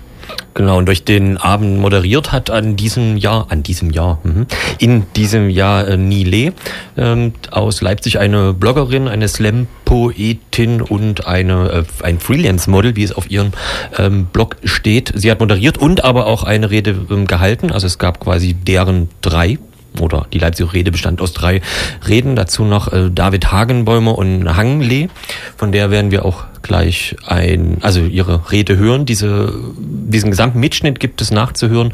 [0.55, 4.47] Genau, und durch den Abend moderiert hat an diesem Jahr, an diesem Jahr, mhm,
[4.79, 6.53] in diesem Jahr äh, Nile
[6.97, 13.31] ähm, aus Leipzig eine Bloggerin, eine Slam-Poetin und eine, äh, ein Freelance-Model, wie es auf
[13.31, 13.53] ihrem
[13.97, 15.13] ähm, Blog steht.
[15.15, 17.71] Sie hat moderiert und aber auch eine Rede ähm, gehalten.
[17.71, 19.59] Also es gab quasi deren drei
[20.01, 21.61] oder die Leipziger Rede bestand aus drei
[22.07, 25.09] Reden, dazu noch äh, David Hagenbäumer und Hangle,
[25.57, 29.07] von der werden wir auch gleich ein, also ihre Rede hören.
[29.07, 31.93] Diese, diesen gesamten Mitschnitt gibt es nachzuhören,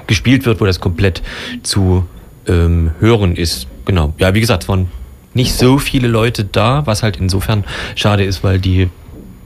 [0.07, 1.23] gespielt wird, wo das komplett
[1.63, 2.07] zu
[2.47, 3.67] ähm, hören ist.
[3.87, 4.12] Genau.
[4.18, 4.89] Ja, wie gesagt, es waren
[5.32, 7.64] nicht so viele Leute da, was halt insofern
[7.95, 8.91] schade ist, weil die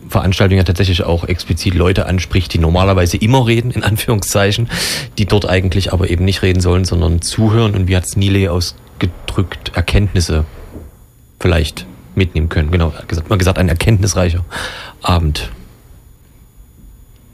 [0.09, 4.69] Veranstaltung ja tatsächlich auch explizit Leute anspricht, die normalerweise immer reden, in Anführungszeichen,
[5.19, 8.51] die dort eigentlich aber eben nicht reden sollen, sondern zuhören und wie hat es Nile
[8.51, 10.45] ausgedrückt, Erkenntnisse
[11.39, 12.71] vielleicht mitnehmen können.
[12.71, 14.45] Genau, gesagt, mal gesagt, ein erkenntnisreicher
[15.01, 15.51] Abend.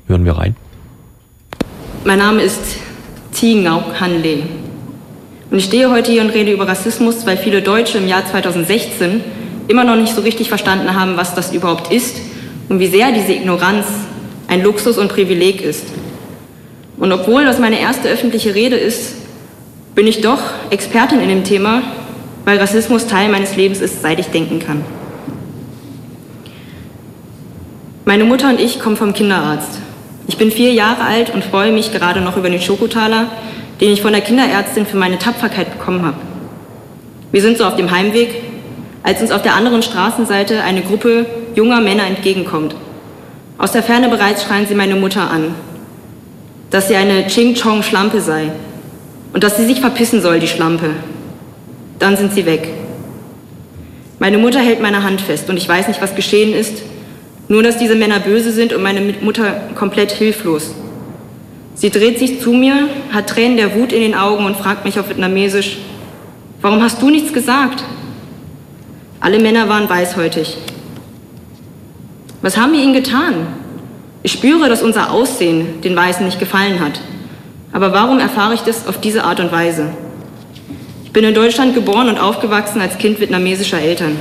[0.07, 0.55] Hören wir rein.
[2.05, 2.61] Mein Name ist
[3.33, 4.66] Tingau Hanle.
[5.51, 9.23] Und ich stehe heute hier und rede über Rassismus, weil viele Deutsche im Jahr 2016
[9.69, 12.17] immer noch nicht so richtig verstanden haben, was das überhaupt ist
[12.69, 13.87] und wie sehr diese Ignoranz
[14.49, 15.85] ein Luxus und Privileg ist.
[16.99, 19.15] Und obwohl das meine erste öffentliche Rede ist,
[19.95, 20.41] bin ich doch
[20.71, 21.83] Expertin in dem Thema,
[22.45, 24.85] weil Rassismus Teil meines Lebens ist, seit ich denken kann.
[28.05, 29.81] Meine Mutter und ich kommen vom Kinderarzt.
[30.29, 33.29] Ich bin vier Jahre alt und freue mich gerade noch über den Schokotaler,
[33.81, 36.17] den ich von der Kinderärztin für meine Tapferkeit bekommen habe.
[37.33, 38.35] Wir sind so auf dem Heimweg,
[39.03, 42.75] als uns auf der anderen Straßenseite eine Gruppe junger Männer entgegenkommt.
[43.59, 45.55] Aus der Ferne bereits schreien sie meine Mutter an,
[46.71, 48.51] dass sie eine Ching-Chong-Schlampe sei
[49.33, 50.91] und dass sie sich verpissen soll, die Schlampe.
[51.99, 52.69] Dann sind sie weg.
[54.19, 56.83] Meine Mutter hält meine Hand fest und ich weiß nicht, was geschehen ist,
[57.49, 60.75] Nur, dass diese Männer böse sind und meine Mutter komplett hilflos.
[61.77, 64.99] Sie dreht sich zu mir, hat Tränen der Wut in den Augen und fragt mich
[64.99, 65.77] auf Vietnamesisch,
[66.63, 67.85] warum hast du nichts gesagt?
[69.21, 70.57] Alle Männer waren weißhäutig.
[72.41, 73.47] Was haben wir ihnen getan?
[74.23, 76.99] Ich spüre, dass unser Aussehen den Weißen nicht gefallen hat.
[77.73, 79.91] Aber warum erfahre ich das auf diese Art und Weise?
[81.05, 84.17] Ich bin in Deutschland geboren und aufgewachsen als Kind vietnamesischer Eltern.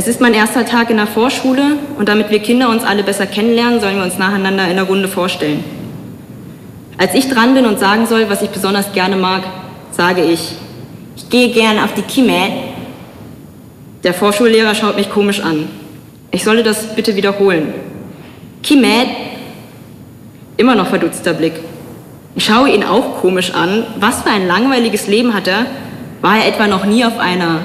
[0.00, 3.26] Es ist mein erster Tag in der Vorschule und damit wir Kinder uns alle besser
[3.26, 5.62] kennenlernen, sollen wir uns nacheinander in der Runde vorstellen.
[6.96, 9.42] Als ich dran bin und sagen soll, was ich besonders gerne mag,
[9.90, 10.52] sage ich,
[11.16, 12.50] ich gehe gerne auf die Kimet.
[14.02, 15.68] Der Vorschullehrer schaut mich komisch an.
[16.30, 17.74] Ich solle das bitte wiederholen.
[18.62, 19.08] Kimet.
[20.56, 21.60] Immer noch verdutzter Blick.
[22.36, 23.84] Ich schaue ihn auch komisch an.
[23.98, 25.66] Was für ein langweiliges Leben hat er?
[26.22, 27.58] War er etwa noch nie auf einer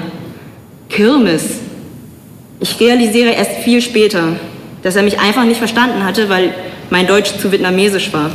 [0.90, 1.60] Kirmes?
[2.58, 4.36] Ich realisiere erst viel später,
[4.82, 6.54] dass er mich einfach nicht verstanden hatte, weil
[6.88, 8.30] mein Deutsch zu vietnamesisch war.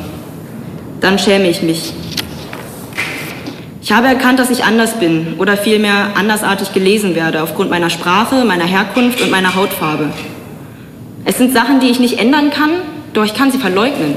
[0.99, 1.93] Dann schäme ich mich.
[3.81, 8.45] Ich habe erkannt, dass ich anders bin oder vielmehr andersartig gelesen werde aufgrund meiner Sprache,
[8.45, 10.09] meiner Herkunft und meiner Hautfarbe.
[11.25, 12.69] Es sind Sachen, die ich nicht ändern kann,
[13.13, 14.15] doch ich kann sie verleugnen.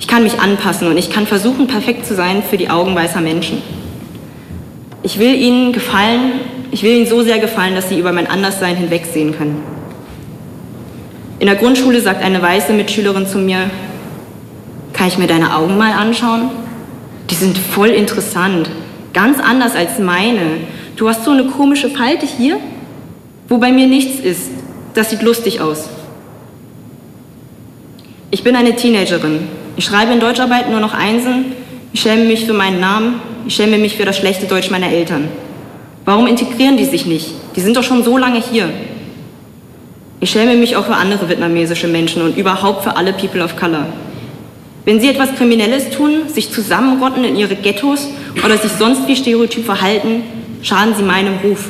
[0.00, 3.20] Ich kann mich anpassen und ich kann versuchen, perfekt zu sein für die Augen weißer
[3.20, 3.62] Menschen.
[5.04, 6.40] Ich will ihnen gefallen
[6.72, 9.62] ich will ihnen so sehr gefallen, dass sie über mein Anderssein hinwegsehen können.
[11.38, 13.70] In der Grundschule sagt eine weiße Mitschülerin zu mir,
[14.94, 16.50] kann ich mir deine Augen mal anschauen?
[17.30, 18.70] Die sind voll interessant,
[19.12, 20.60] ganz anders als meine.
[20.96, 22.58] Du hast so eine komische Falte hier,
[23.48, 24.50] wo bei mir nichts ist.
[24.94, 25.88] Das sieht lustig aus.
[28.30, 29.40] Ich bin eine Teenagerin.
[29.76, 31.52] Ich schreibe in Deutscharbeit nur noch Einsen.
[31.92, 33.20] Ich schäme mich für meinen Namen.
[33.46, 35.28] Ich schäme mich für das schlechte Deutsch meiner Eltern.
[36.04, 37.30] Warum integrieren die sich nicht?
[37.54, 38.68] Die sind doch schon so lange hier.
[40.20, 43.86] Ich schäme mich auch für andere vietnamesische Menschen und überhaupt für alle People of Color.
[44.84, 48.08] Wenn sie etwas Kriminelles tun, sich zusammenrotten in ihre Ghettos
[48.44, 50.22] oder sich sonst wie stereotyp verhalten,
[50.62, 51.68] schaden sie meinem Ruf.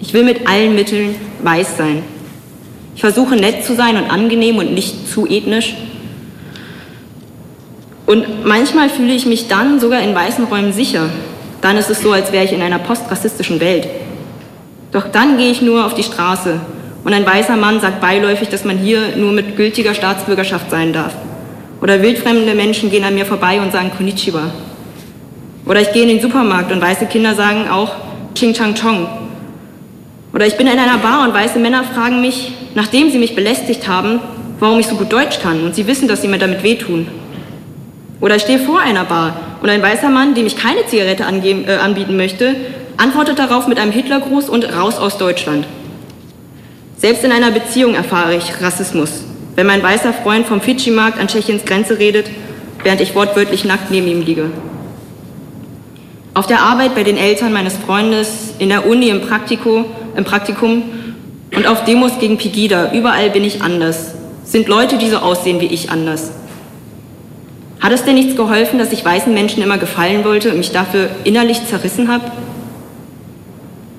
[0.00, 2.02] Ich will mit allen Mitteln weiß sein.
[2.94, 5.74] Ich versuche nett zu sein und angenehm und nicht zu ethnisch.
[8.06, 11.08] Und manchmal fühle ich mich dann sogar in weißen Räumen sicher,
[11.62, 13.88] dann ist es so, als wäre ich in einer postrassistischen Welt.
[14.90, 16.60] Doch dann gehe ich nur auf die Straße
[17.04, 21.14] und ein weißer Mann sagt beiläufig, dass man hier nur mit gültiger Staatsbürgerschaft sein darf.
[21.80, 24.50] Oder wildfremde Menschen gehen an mir vorbei und sagen Konnichiwa.
[25.64, 27.94] Oder ich gehe in den Supermarkt und weiße Kinder sagen auch
[28.34, 29.06] Ching Chang Chong.
[30.34, 33.86] Oder ich bin in einer Bar und weiße Männer fragen mich, nachdem sie mich belästigt
[33.86, 34.20] haben,
[34.58, 37.06] warum ich so gut Deutsch kann und sie wissen, dass sie mir damit wehtun.
[38.20, 41.64] Oder ich stehe vor einer Bar und ein weißer Mann, dem ich keine Zigarette angeben,
[41.68, 42.56] äh, anbieten möchte,
[42.96, 45.66] antwortet darauf mit einem Hitlergruß und raus aus Deutschland.
[46.96, 49.24] Selbst in einer Beziehung erfahre ich Rassismus.
[49.54, 52.28] Wenn mein weißer Freund vom Fidschi-Markt an Tschechiens Grenze redet,
[52.82, 54.50] während ich wortwörtlich nackt neben ihm liege.
[56.34, 59.84] Auf der Arbeit bei den Eltern meines Freundes, in der Uni, im, Praktiko,
[60.16, 60.82] im Praktikum
[61.54, 64.14] und auf Demos gegen Pegida, überall bin ich anders.
[64.44, 66.32] Sind Leute, die so aussehen wie ich, anders.
[67.82, 71.10] Hat es denn nichts geholfen, dass ich weißen Menschen immer gefallen wollte und mich dafür
[71.24, 72.22] innerlich zerrissen habe?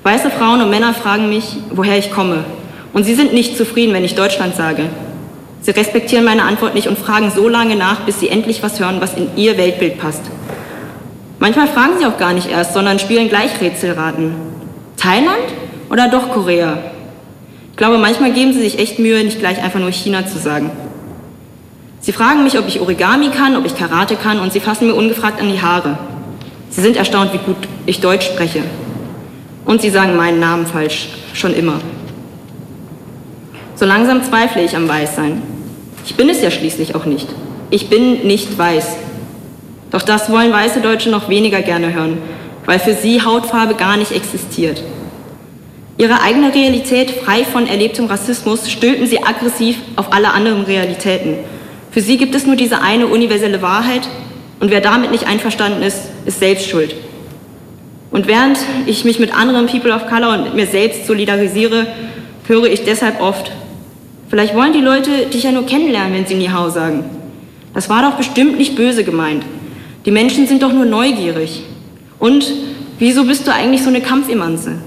[0.04, 2.46] Weiße Frauen und Männer fragen mich, woher ich komme.
[2.94, 4.86] Und sie sind nicht zufrieden, wenn ich Deutschland sage.
[5.60, 9.02] Sie respektieren meine Antwort nicht und fragen so lange nach, bis sie endlich was hören,
[9.02, 10.22] was in ihr Weltbild passt.
[11.40, 14.34] Manchmal fragen sie auch gar nicht erst, sondern spielen gleich Rätselraten.
[14.96, 15.44] Thailand
[15.90, 16.78] oder doch Korea?
[17.72, 20.72] Ich glaube, manchmal geben sie sich echt Mühe, nicht gleich einfach nur China zu sagen.
[22.04, 24.94] Sie fragen mich, ob ich Origami kann, ob ich Karate kann und sie fassen mir
[24.94, 25.98] ungefragt an die Haare.
[26.70, 28.62] Sie sind erstaunt, wie gut ich Deutsch spreche.
[29.64, 31.80] Und sie sagen meinen Namen falsch, schon immer.
[33.76, 35.42] So langsam zweifle ich am Weißsein.
[36.06, 37.30] Ich bin es ja schließlich auch nicht.
[37.70, 38.98] Ich bin nicht weiß.
[39.90, 42.18] Doch das wollen weiße Deutsche noch weniger gerne hören,
[42.66, 44.84] weil für sie Hautfarbe gar nicht existiert.
[45.98, 51.38] Ihre eigene Realität, frei von erlebtem Rassismus, stülpen sie aggressiv auf alle anderen Realitäten
[51.94, 54.10] für sie gibt es nur diese eine universelle Wahrheit
[54.60, 56.96] und wer damit nicht einverstanden ist, ist selbst schuld.
[58.10, 61.86] Und während ich mich mit anderen People of Color und mit mir selbst solidarisiere,
[62.48, 63.52] höre ich deshalb oft,
[64.28, 67.04] vielleicht wollen die Leute dich ja nur kennenlernen, wenn sie Ni Hao sagen.
[67.76, 69.44] Das war doch bestimmt nicht böse gemeint.
[70.06, 71.62] Die Menschen sind doch nur neugierig.
[72.18, 72.52] Und
[72.98, 74.78] wieso bist du eigentlich so eine Kampfimanze?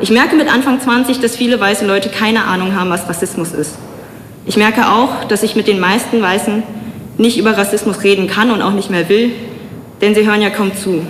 [0.00, 3.76] Ich merke mit Anfang 20, dass viele weiße Leute keine Ahnung haben, was Rassismus ist.
[4.46, 6.62] Ich merke auch, dass ich mit den meisten Weißen
[7.18, 9.32] nicht über Rassismus reden kann und auch nicht mehr will,
[10.00, 11.02] denn sie hören ja kaum zu.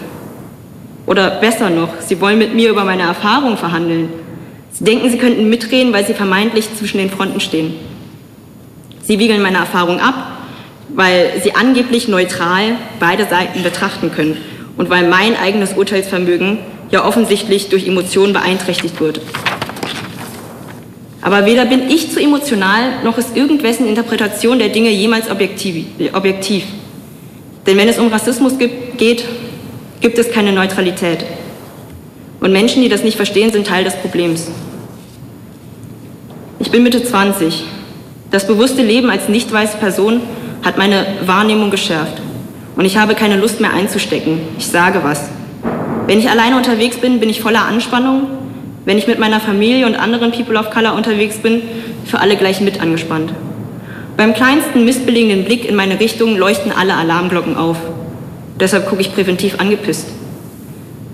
[1.07, 4.09] Oder besser noch, sie wollen mit mir über meine Erfahrungen verhandeln.
[4.72, 7.74] Sie denken, sie könnten mitreden, weil sie vermeintlich zwischen den Fronten stehen.
[9.03, 10.14] Sie wiegeln meine Erfahrung ab,
[10.89, 14.37] weil sie angeblich neutral beide Seiten betrachten können
[14.76, 16.59] und weil mein eigenes Urteilsvermögen
[16.91, 19.20] ja offensichtlich durch Emotionen beeinträchtigt wird.
[21.23, 25.85] Aber weder bin ich zu emotional, noch ist irgendwessen Interpretation der Dinge jemals objektiv.
[26.12, 26.64] objektiv.
[27.66, 29.25] Denn wenn es um Rassismus gibt, geht,
[30.01, 31.25] gibt es keine Neutralität.
[32.41, 34.51] Und Menschen, die das nicht verstehen, sind Teil des Problems.
[36.59, 37.64] Ich bin Mitte 20.
[38.31, 40.23] Das bewusste Leben als nicht weiße Person
[40.62, 42.21] hat meine Wahrnehmung geschärft.
[42.77, 44.41] Und ich habe keine Lust mehr einzustecken.
[44.59, 45.29] Ich sage was.
[46.07, 48.39] Wenn ich alleine unterwegs bin, bin ich voller Anspannung.
[48.85, 51.62] Wenn ich mit meiner Familie und anderen People of Color unterwegs bin,
[52.05, 53.33] für alle gleich mit angespannt.
[54.16, 57.76] Beim kleinsten missbelegenen Blick in meine Richtung leuchten alle Alarmglocken auf.
[58.59, 60.09] Deshalb gucke ich präventiv angepisst.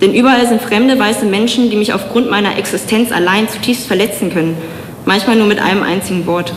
[0.01, 4.57] Denn überall sind fremde weiße Menschen, die mich aufgrund meiner Existenz allein zutiefst verletzen können,
[5.05, 6.53] manchmal nur mit einem einzigen Wort.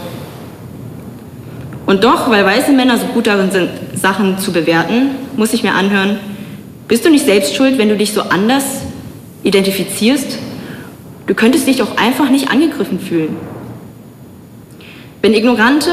[1.85, 5.73] Und doch, weil weiße Männer so gut darin sind, Sachen zu bewerten, muss ich mir
[5.73, 6.19] anhören,
[6.87, 8.63] bist du nicht selbst schuld, wenn du dich so anders
[9.43, 10.37] identifizierst?
[11.29, 13.37] Du könntest dich auch einfach nicht angegriffen fühlen.
[15.21, 15.91] Wenn ignorante,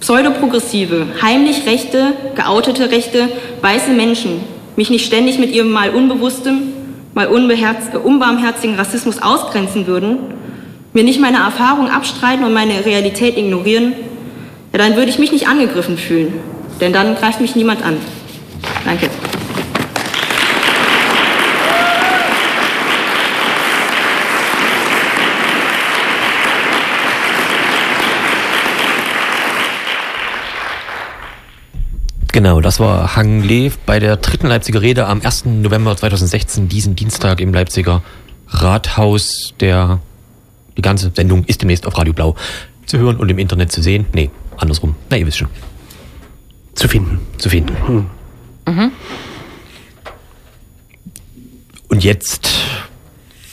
[0.00, 3.28] pseudoprogressive, heimlich rechte, geoutete rechte,
[3.60, 4.40] weiße Menschen
[4.76, 6.72] mich nicht ständig mit ihrem mal unbewusstem,
[7.12, 10.16] mal äh, unbarmherzigen Rassismus ausgrenzen würden,
[10.94, 13.92] mir nicht meine Erfahrung abstreiten und meine Realität ignorieren,
[14.72, 16.32] ja, dann würde ich mich nicht angegriffen fühlen.
[16.80, 17.98] Denn dann greift mich niemand an.
[18.86, 19.10] Danke.
[32.42, 35.44] Genau, das war Hang Le bei der dritten Leipziger Rede am 1.
[35.44, 38.02] November 2016, diesen Dienstag im Leipziger
[38.48, 39.54] Rathaus.
[39.60, 40.00] Der,
[40.76, 42.34] die ganze Sendung ist demnächst auf Radio Blau
[42.84, 44.06] zu hören und im Internet zu sehen.
[44.12, 44.96] Nee, andersrum.
[45.08, 45.50] Na, ihr wisst schon.
[46.74, 47.20] Zu finden.
[47.38, 48.10] Zu finden.
[51.86, 52.50] Und jetzt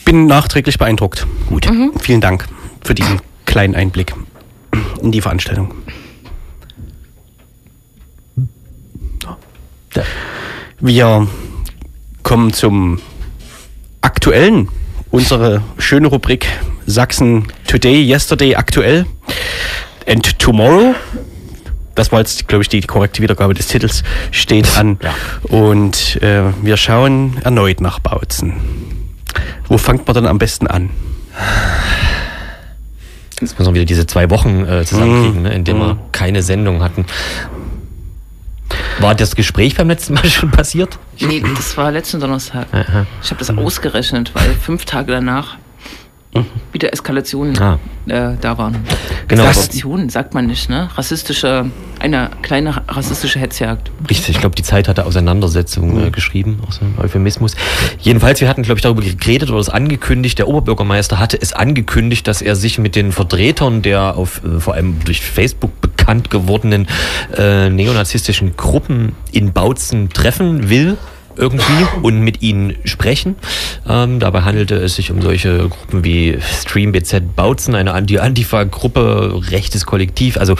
[0.04, 1.28] Bin nachträglich beeindruckt.
[1.48, 1.70] Gut.
[2.00, 2.48] Vielen Dank
[2.82, 4.14] für diesen kleinen Einblick
[5.00, 5.79] in die Veranstaltung.
[10.78, 11.26] Wir
[12.22, 13.00] kommen zum
[14.00, 14.68] aktuellen,
[15.10, 16.46] unsere schöne Rubrik
[16.86, 19.06] Sachsen Today, Yesterday, aktuell
[20.06, 20.94] and Tomorrow.
[21.94, 24.98] Das war jetzt, glaube ich, die korrekte Wiedergabe des Titels, steht an.
[25.02, 25.14] Ja.
[25.42, 28.54] Und äh, wir schauen erneut nach Bautzen.
[29.68, 30.90] Wo fängt man dann am besten an?
[33.40, 36.82] Jetzt müssen wir wieder diese zwei Wochen äh, zusammenkriegen, ne, in denen wir keine Sendung
[36.82, 37.06] hatten.
[39.00, 40.98] War das Gespräch beim letzten Mal schon passiert?
[41.18, 42.66] Nee, das war letzten Donnerstag.
[42.72, 43.06] Aha.
[43.22, 45.56] Ich habe das ausgerechnet, weil fünf Tage danach
[46.72, 47.78] wieder Eskalationen Ah.
[48.06, 48.76] äh, da waren.
[49.26, 49.44] Genau.
[49.44, 50.88] Eskalationen sagt man nicht, ne?
[50.94, 51.66] Rassistische,
[51.98, 53.90] eine kleine rassistische Hetzjagd.
[54.08, 57.56] Richtig, ich glaube, die Zeit hatte Auseinandersetzung äh, geschrieben, auch so ein Euphemismus.
[57.98, 62.26] Jedenfalls, wir hatten, glaube ich, darüber geredet oder es angekündigt, der Oberbürgermeister hatte es angekündigt,
[62.28, 66.86] dass er sich mit den Vertretern der auf äh, vor allem durch Facebook bekannt gewordenen
[67.36, 70.96] äh, neonazistischen Gruppen in Bautzen treffen will
[71.36, 73.36] irgendwie und mit ihnen sprechen.
[73.88, 79.86] Ähm, dabei handelte es sich um solche Gruppen wie Stream BZ Bautzen, eine Anti-Antifa-Gruppe, rechtes
[79.86, 80.56] Kollektiv, also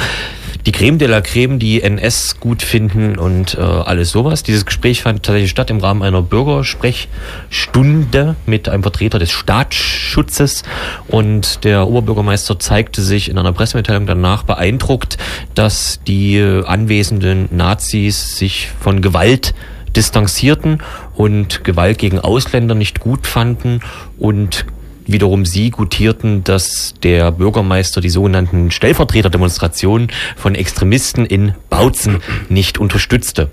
[0.66, 4.42] die Creme de la Creme, die NS gut finden und äh, alles sowas.
[4.42, 10.62] Dieses Gespräch fand tatsächlich statt im Rahmen einer Bürgersprechstunde mit einem Vertreter des Staatsschutzes
[11.08, 15.16] und der Oberbürgermeister zeigte sich in einer Pressemitteilung danach beeindruckt,
[15.54, 19.54] dass die äh, anwesenden Nazis sich von Gewalt
[19.96, 20.82] distanzierten
[21.14, 23.80] und Gewalt gegen Ausländer nicht gut fanden
[24.18, 24.66] und
[25.06, 33.50] wiederum sie gutierten, dass der Bürgermeister die sogenannten Stellvertreterdemonstrationen von Extremisten in Bautzen nicht unterstützte.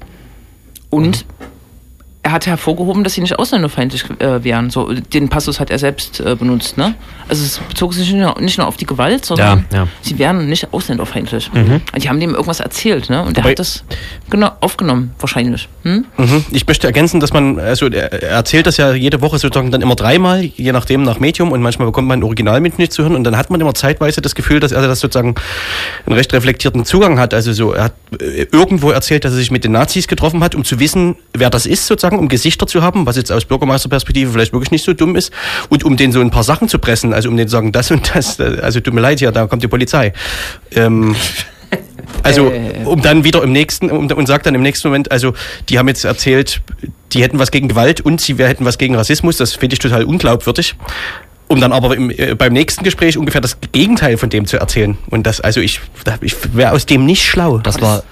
[0.89, 1.25] Und
[2.27, 4.69] er hat hervorgehoben, dass sie nicht ausländerfeindlich äh, wären.
[4.69, 6.93] So, den Passus hat er selbst äh, benutzt, ne?
[7.29, 9.87] Also es bezog sich nicht nur, nicht nur auf die Gewalt, sondern Ja, ja.
[10.01, 11.49] sie wären nicht ausländerfeindlich.
[11.53, 11.81] Mhm.
[11.95, 13.23] Die haben dem irgendwas erzählt, ne?
[13.23, 13.85] Und er hat das
[14.29, 15.69] genau aufgenommen, wahrscheinlich.
[15.83, 16.05] Hm?
[16.17, 16.45] Mhm.
[16.51, 19.81] Ich möchte ergänzen, dass man, also er er erzählt das ja jede Woche sozusagen dann
[19.81, 23.23] immer dreimal, je nachdem nach Medium und manchmal bekommt man ein Originalmitschnitt zu hören und
[23.23, 25.35] dann hat man immer zeitweise das Gefühl, dass er das sozusagen
[26.05, 27.33] einen recht reflektierten Zugang hat.
[27.33, 30.55] Also so, er hat äh, irgendwo erzählt, dass er sich mit den Nazis getroffen hat,
[30.55, 34.31] um zu wissen, wer das ist sozusagen, um Gesichter zu haben, was jetzt aus Bürgermeisterperspektive
[34.31, 35.31] vielleicht wirklich nicht so dumm ist
[35.69, 37.91] und um den so ein paar Sachen zu pressen, also um den zu sagen, das
[37.91, 40.13] und das, also tut mir leid, hier, da kommt die Polizei.
[40.73, 41.15] Ähm,
[42.23, 42.85] also, Äh.
[42.85, 45.33] um dann wieder im nächsten, um, und sagt dann im nächsten Moment, also,
[45.69, 46.61] die haben jetzt erzählt,
[47.13, 49.37] die hätten was gegen Gewalt und sie hätten was gegen Rassismus.
[49.37, 50.75] Das finde ich total unglaubwürdig.
[51.49, 54.97] um dann aber im, äh, beim nächsten Gespräch ungefähr das Gegenteil von dem zu erzählen.
[55.09, 55.79] Und das, also ich,
[56.19, 57.59] ich wäre aus dem nicht schlau.
[57.59, 58.03] Das war,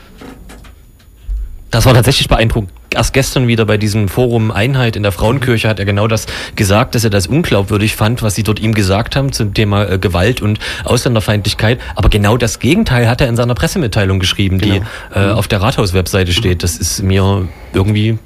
[1.69, 2.71] das war tatsächlich beeindruckend.
[2.89, 6.95] Erst gestern wieder bei diesem Forum Einheit in der Frauenkirche hat er genau das gesagt,
[6.95, 10.41] dass er das unglaubwürdig fand, was sie dort ihm gesagt haben zum Thema äh, Gewalt
[10.41, 11.79] und Ausländerfeindlichkeit.
[11.95, 14.81] Aber genau das Gegenteil hat er in seiner Pressemitteilung geschrieben, die
[15.13, 16.63] äh, auf der Rathaus-Webseite steht.
[16.63, 18.17] Das ist mir irgendwie,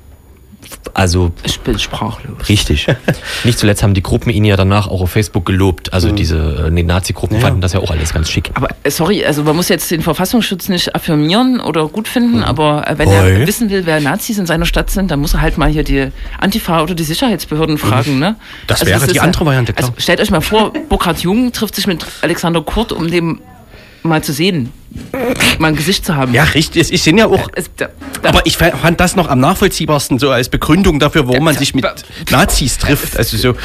[0.94, 2.50] also Ich bin sprachlos.
[2.50, 2.88] Richtig.
[3.44, 5.94] Nicht zuletzt haben die Gruppen ihn ja danach auch auf Facebook gelobt.
[5.94, 7.42] Also diese äh, die Nazi-Gruppen Ja.
[7.42, 8.50] fanden das ja auch alles ganz schick.
[8.56, 12.44] Aber äh, sorry, also man muss jetzt den Verfassungsschutz nicht affirmieren oder gut finden, Mhm.
[12.44, 13.14] aber äh, wenn Oi.
[13.42, 15.84] er wissen will, wer Nazis in seiner Stadt sind, dann muss er halt mal hier
[15.84, 16.08] die
[16.40, 18.20] Antifa oder die Sicherheitsbehörden fragen.
[18.20, 18.32] Ne?
[18.32, 18.36] Mhm.
[18.68, 19.90] Das wäre ist die andere Variante, klar.
[19.90, 23.40] Also stellt euch mal vor, Burkhard Jung trifft sich mit Alexander Kurt, um dem
[24.04, 24.72] mal zu sehen,
[25.60, 26.34] mal ein Gesicht zu haben.
[26.34, 26.92] Ja, richtig.
[26.92, 27.50] Es sind ja auch.
[28.24, 31.86] Aber ich fand das noch am nachvollziehbarsten so als Begründung dafür, warum man sich mit
[32.30, 33.18] Nazis trifft.
[33.18, 33.56] Also so,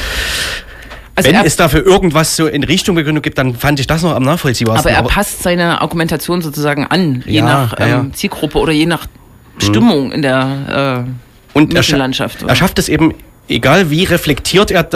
[1.16, 4.14] also wenn es dafür irgendwas so in Richtung Begründung gibt, dann fand ich das noch
[4.14, 4.90] am nachvollziehbarsten.
[4.94, 8.00] aber er passt seine Argumentation sozusagen an, je Ja, nach ja, ja.
[8.00, 9.06] ähm, Zielgruppe oder je nach
[9.58, 12.42] Stimmung in der äh, Und er, scha Medienlandschaft.
[12.42, 13.14] er schafft es eben,
[13.48, 14.88] egal wie reflektiert er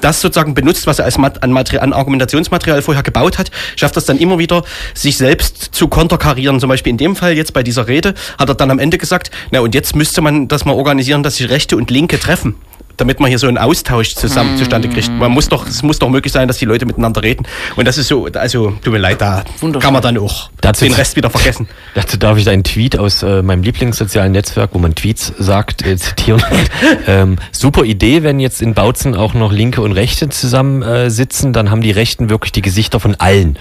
[0.00, 4.18] das sozusagen benutzt, was er als an, an Argumentationsmaterial vorher gebaut hat, schafft es dann
[4.18, 6.60] immer wieder, sich selbst zu konterkarieren.
[6.60, 9.30] Zum Beispiel in dem Fall jetzt bei dieser Rede hat er dann am Ende gesagt,
[9.50, 12.56] na und jetzt müsste man das mal organisieren, dass sich Rechte und Linke treffen.
[13.02, 15.10] Damit man hier so einen Austausch zusammen zustande kriegt.
[15.10, 17.44] Man muss doch, es muss doch möglich sein, dass die Leute miteinander reden.
[17.74, 19.42] Und das ist so, also, tut mir leid, da
[19.80, 21.66] kann man dann auch Dazu- den Rest wieder vergessen.
[21.96, 25.96] Dazu darf ich einen Tweet aus äh, meinem Lieblingssozialen Netzwerk, wo man Tweets sagt, äh,
[25.96, 26.40] zitieren.
[27.08, 31.52] ähm, super Idee, wenn jetzt in Bautzen auch noch Linke und Rechte zusammen äh, sitzen,
[31.52, 33.58] dann haben die Rechten wirklich die Gesichter von allen.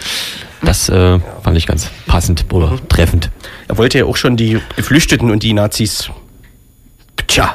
[0.61, 3.31] Das äh, fand ich ganz passend oder treffend.
[3.67, 6.11] Er wollte ja auch schon die Geflüchteten und die Nazis,
[7.31, 7.53] tja,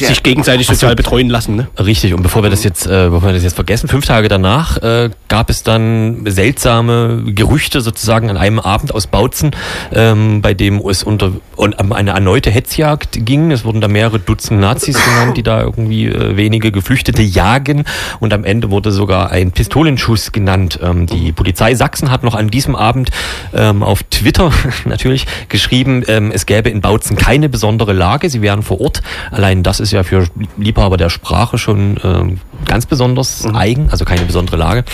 [0.00, 0.08] Ja.
[0.08, 1.56] sich gegenseitig sozial betreuen lassen.
[1.56, 1.68] Ne?
[1.78, 4.76] Richtig, und bevor wir das jetzt, äh, bevor wir das jetzt vergessen, fünf Tage danach
[4.82, 9.50] äh, gab es dann seltsame Gerüchte sozusagen an einem Abend aus Bautzen,
[9.92, 13.50] ähm, bei dem es unter und, um eine erneute Hetzjagd ging.
[13.50, 17.84] Es wurden da mehrere Dutzend Nazis genannt, die da irgendwie äh, wenige Geflüchtete jagen.
[18.20, 20.78] Und am Ende wurde sogar ein Pistolenschuss genannt.
[20.82, 23.10] Ähm, die Polizei Sachsen hat noch an diesem Abend
[23.54, 24.52] ähm, auf Twitter
[24.84, 28.28] natürlich geschrieben, ähm, es gäbe in Bautzen keine besondere Lage.
[28.30, 29.02] Sie wären vor Ort.
[29.30, 34.22] Allein das ist ja für Liebhaber der Sprache schon ähm, ganz besonders eigen, also keine
[34.22, 34.84] besondere Lage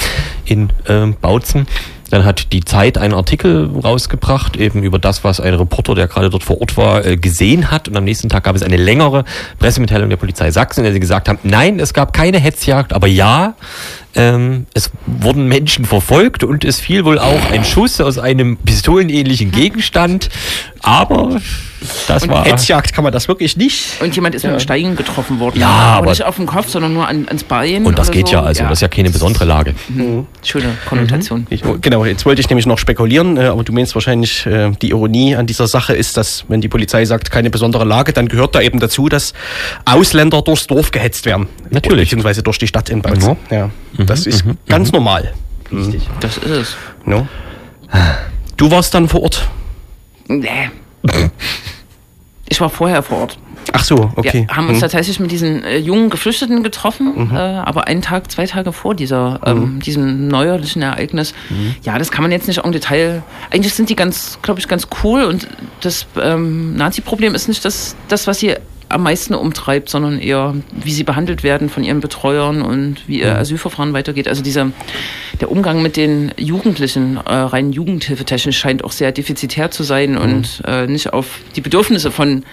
[0.44, 1.66] in ähm, Bautzen.
[2.10, 6.30] Dann hat die Zeit einen Artikel rausgebracht, eben über das, was ein Reporter, der gerade
[6.30, 7.88] dort vor Ort war, äh, gesehen hat.
[7.88, 9.24] Und am nächsten Tag gab es eine längere
[9.58, 13.08] Pressemitteilung der Polizei Sachsen, in der sie gesagt haben, nein, es gab keine Hetzjagd, aber
[13.08, 13.54] ja,
[14.14, 19.50] ähm, es wurden Menschen verfolgt und es fiel wohl auch ein Schuss aus einem pistolenähnlichen
[19.50, 20.28] Gegenstand.
[20.84, 21.40] Aber
[22.06, 22.44] das war...
[22.44, 24.00] Hetzjagd kann man das wirklich nicht.
[24.02, 25.60] Und jemand ist mit einem Stein getroffen worden.
[25.60, 27.86] Ja, aber aber- nicht auf den Kopf, sondern nur an, ans Bein.
[27.86, 28.34] Und das geht so.
[28.34, 29.74] ja, also das ist ja keine besondere Lage.
[30.42, 31.46] Schöne Konnotation.
[31.48, 34.90] Ich, genau, jetzt wollte ich nämlich noch spekulieren, äh, aber du meinst wahrscheinlich, äh, die
[34.90, 38.54] Ironie an dieser Sache ist, dass wenn die Polizei sagt, keine besondere Lage, dann gehört
[38.54, 39.32] da eben dazu, dass
[39.86, 41.48] Ausländer durchs Dorf gehetzt werden.
[41.70, 42.10] Natürlich.
[42.10, 43.36] Beziehungsweise durch die Stadt in Bautzen.
[43.50, 43.70] Ja.
[43.98, 45.32] Das ist ganz normal.
[46.20, 46.76] Das ist es.
[47.06, 47.26] No?
[48.56, 49.48] Du warst dann vor Ort.
[50.28, 50.70] Nee.
[52.48, 53.38] Ich war vorher vor Ort.
[53.72, 54.44] Ach so, okay.
[54.46, 54.82] Wir haben uns Hm.
[54.82, 57.34] tatsächlich mit diesen äh, jungen Geflüchteten getroffen, Mhm.
[57.34, 61.32] äh, aber einen Tag, zwei Tage vor dieser, ähm, diesem neuerlichen Ereignis.
[61.48, 61.74] Mhm.
[61.82, 63.22] Ja, das kann man jetzt nicht en Detail.
[63.50, 65.48] Eigentlich sind die ganz, glaube ich, ganz cool und
[65.80, 68.54] das ähm, Nazi-Problem ist nicht das, das, was sie
[68.94, 73.22] am meisten umtreibt, sondern eher, wie sie behandelt werden von ihren Betreuern und wie Mhm.
[73.24, 74.28] ihr Asylverfahren weitergeht.
[74.28, 74.70] Also dieser,
[75.40, 79.86] der Umgang mit den Jugendlichen, äh, rein jugendhilfetechnisch, scheint auch sehr defizitär zu Mhm.
[79.86, 82.44] sein und äh, nicht auf die Bedürfnisse von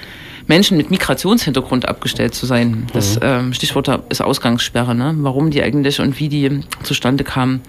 [0.48, 2.88] Menschen mit Migrationshintergrund abgestellt zu sein.
[2.94, 3.22] Das Mhm.
[3.22, 5.14] ähm, Stichwort ist Ausgangssperre, ne?
[5.20, 7.62] Warum die eigentlich und wie die zustande kamen.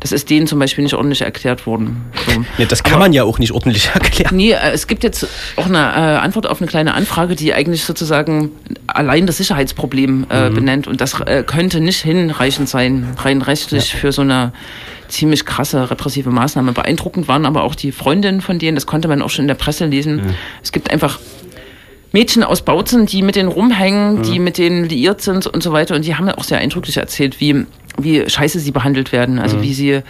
[0.00, 2.04] Das ist denen zum Beispiel nicht ordentlich erklärt worden.
[2.26, 2.44] So.
[2.58, 4.36] Ja, das kann Aber- man ja auch nicht ordentlich erklären.
[4.36, 5.26] Nee, äh, es gibt jetzt
[5.56, 8.50] auch eine äh, Antwort auf eine kleine Anfrage, die eigentlich sozusagen
[8.86, 10.86] allein das Sicherheitsproblem äh, benennt.
[10.86, 14.52] Und das äh, könnte nicht hinreichend sein, rein rechtlich für so eine
[15.08, 16.72] ziemlich krasse repressive Maßnahme.
[16.72, 19.54] Beeindruckend waren aber auch die Freundinnen von denen, das konnte man auch schon in der
[19.54, 20.34] Presse lesen.
[20.62, 21.18] Es gibt einfach
[22.12, 25.94] Mädchen aus Bautzen, die mit denen rumhängen, die mit denen liiert sind und so weiter.
[25.94, 27.66] Und die haben auch sehr eindrücklich erzählt, wie,
[27.98, 29.38] wie scheiße sie behandelt werden.
[29.38, 30.02] Also wie sie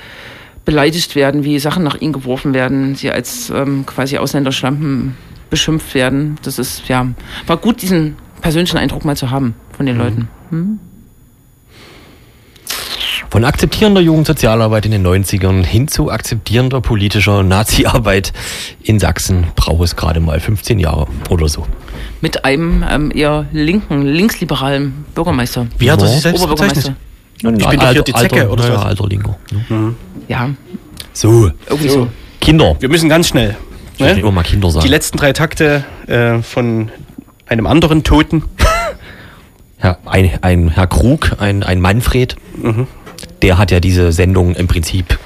[0.65, 5.17] beleidigt werden, wie Sachen nach ihnen geworfen werden, sie als ähm, quasi Ausländerschlampen
[5.49, 6.37] beschimpft werden.
[6.43, 7.07] Das ist, ja,
[7.47, 10.29] war gut, diesen persönlichen Eindruck mal zu haben von den Leuten.
[13.31, 18.33] Von akzeptierender Jugendsozialarbeit in den 90ern hin zu akzeptierender politischer Nazi-Arbeit
[18.83, 21.67] in Sachsen braucht es gerade mal 15 Jahre oder so.
[22.21, 25.67] Mit einem ähm, eher linken, linksliberalen Bürgermeister.
[25.79, 26.97] Wie hat er sich selbst Oberbürgermeister.
[27.37, 28.85] Ich bin doch hier die Zecke oder ja, sowas.
[28.87, 29.37] alter Lingo.
[29.69, 29.95] ne?
[30.29, 30.51] Ja,
[31.13, 32.09] So, irgendwie so.
[32.41, 32.77] Kinder.
[32.81, 33.57] Wir müssen ganz schnell.
[33.95, 34.21] Ich will Ne?
[34.21, 34.85] immer mal Kinder sagen.
[34.85, 36.91] Die letzten drei Takte äh, von
[37.47, 38.43] einem anderen Toten.
[39.83, 42.87] Ja, ein, ein Herr Krug, ein, ein Manfred, Mhm.
[43.43, 45.19] der hat ja diese Sendung im Prinzip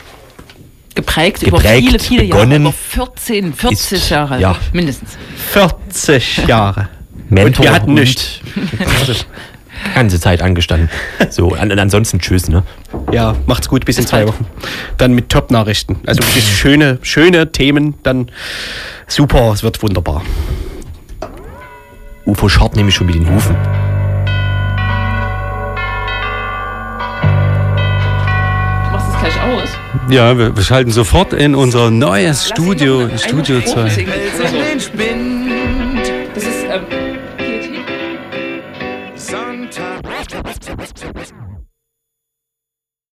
[0.97, 2.43] Geprägt, Geprägt, über viele, viele Jahre.
[2.47, 4.41] begonnen Über 14, 40 ist- Jahre.
[4.41, 4.57] ja.
[4.73, 5.17] Mindestens.
[5.53, 6.89] 40 Jahre.
[7.29, 8.41] Mentor wir hatten und nichts.
[9.95, 10.89] ganze Zeit angestanden.
[11.31, 12.63] So, an, ansonsten tschüss, ne?
[13.13, 14.27] Ja, macht's gut, bis in zwei.
[14.27, 14.47] Wochen.
[14.97, 16.01] Dann mit Top-Nachrichten.
[16.07, 18.31] Also wirklich schöne, schöne Themen, dann
[19.07, 20.23] super, es wird wunderbar.
[22.25, 23.57] UFO scharrt nämlich schon mit den Hufen.
[28.85, 29.71] Du machst es gleich aus.
[30.09, 34.07] Ja, wir, wir schalten sofort in unser neues Studio, Studio 2.
[36.35, 37.10] Das ist, ähm,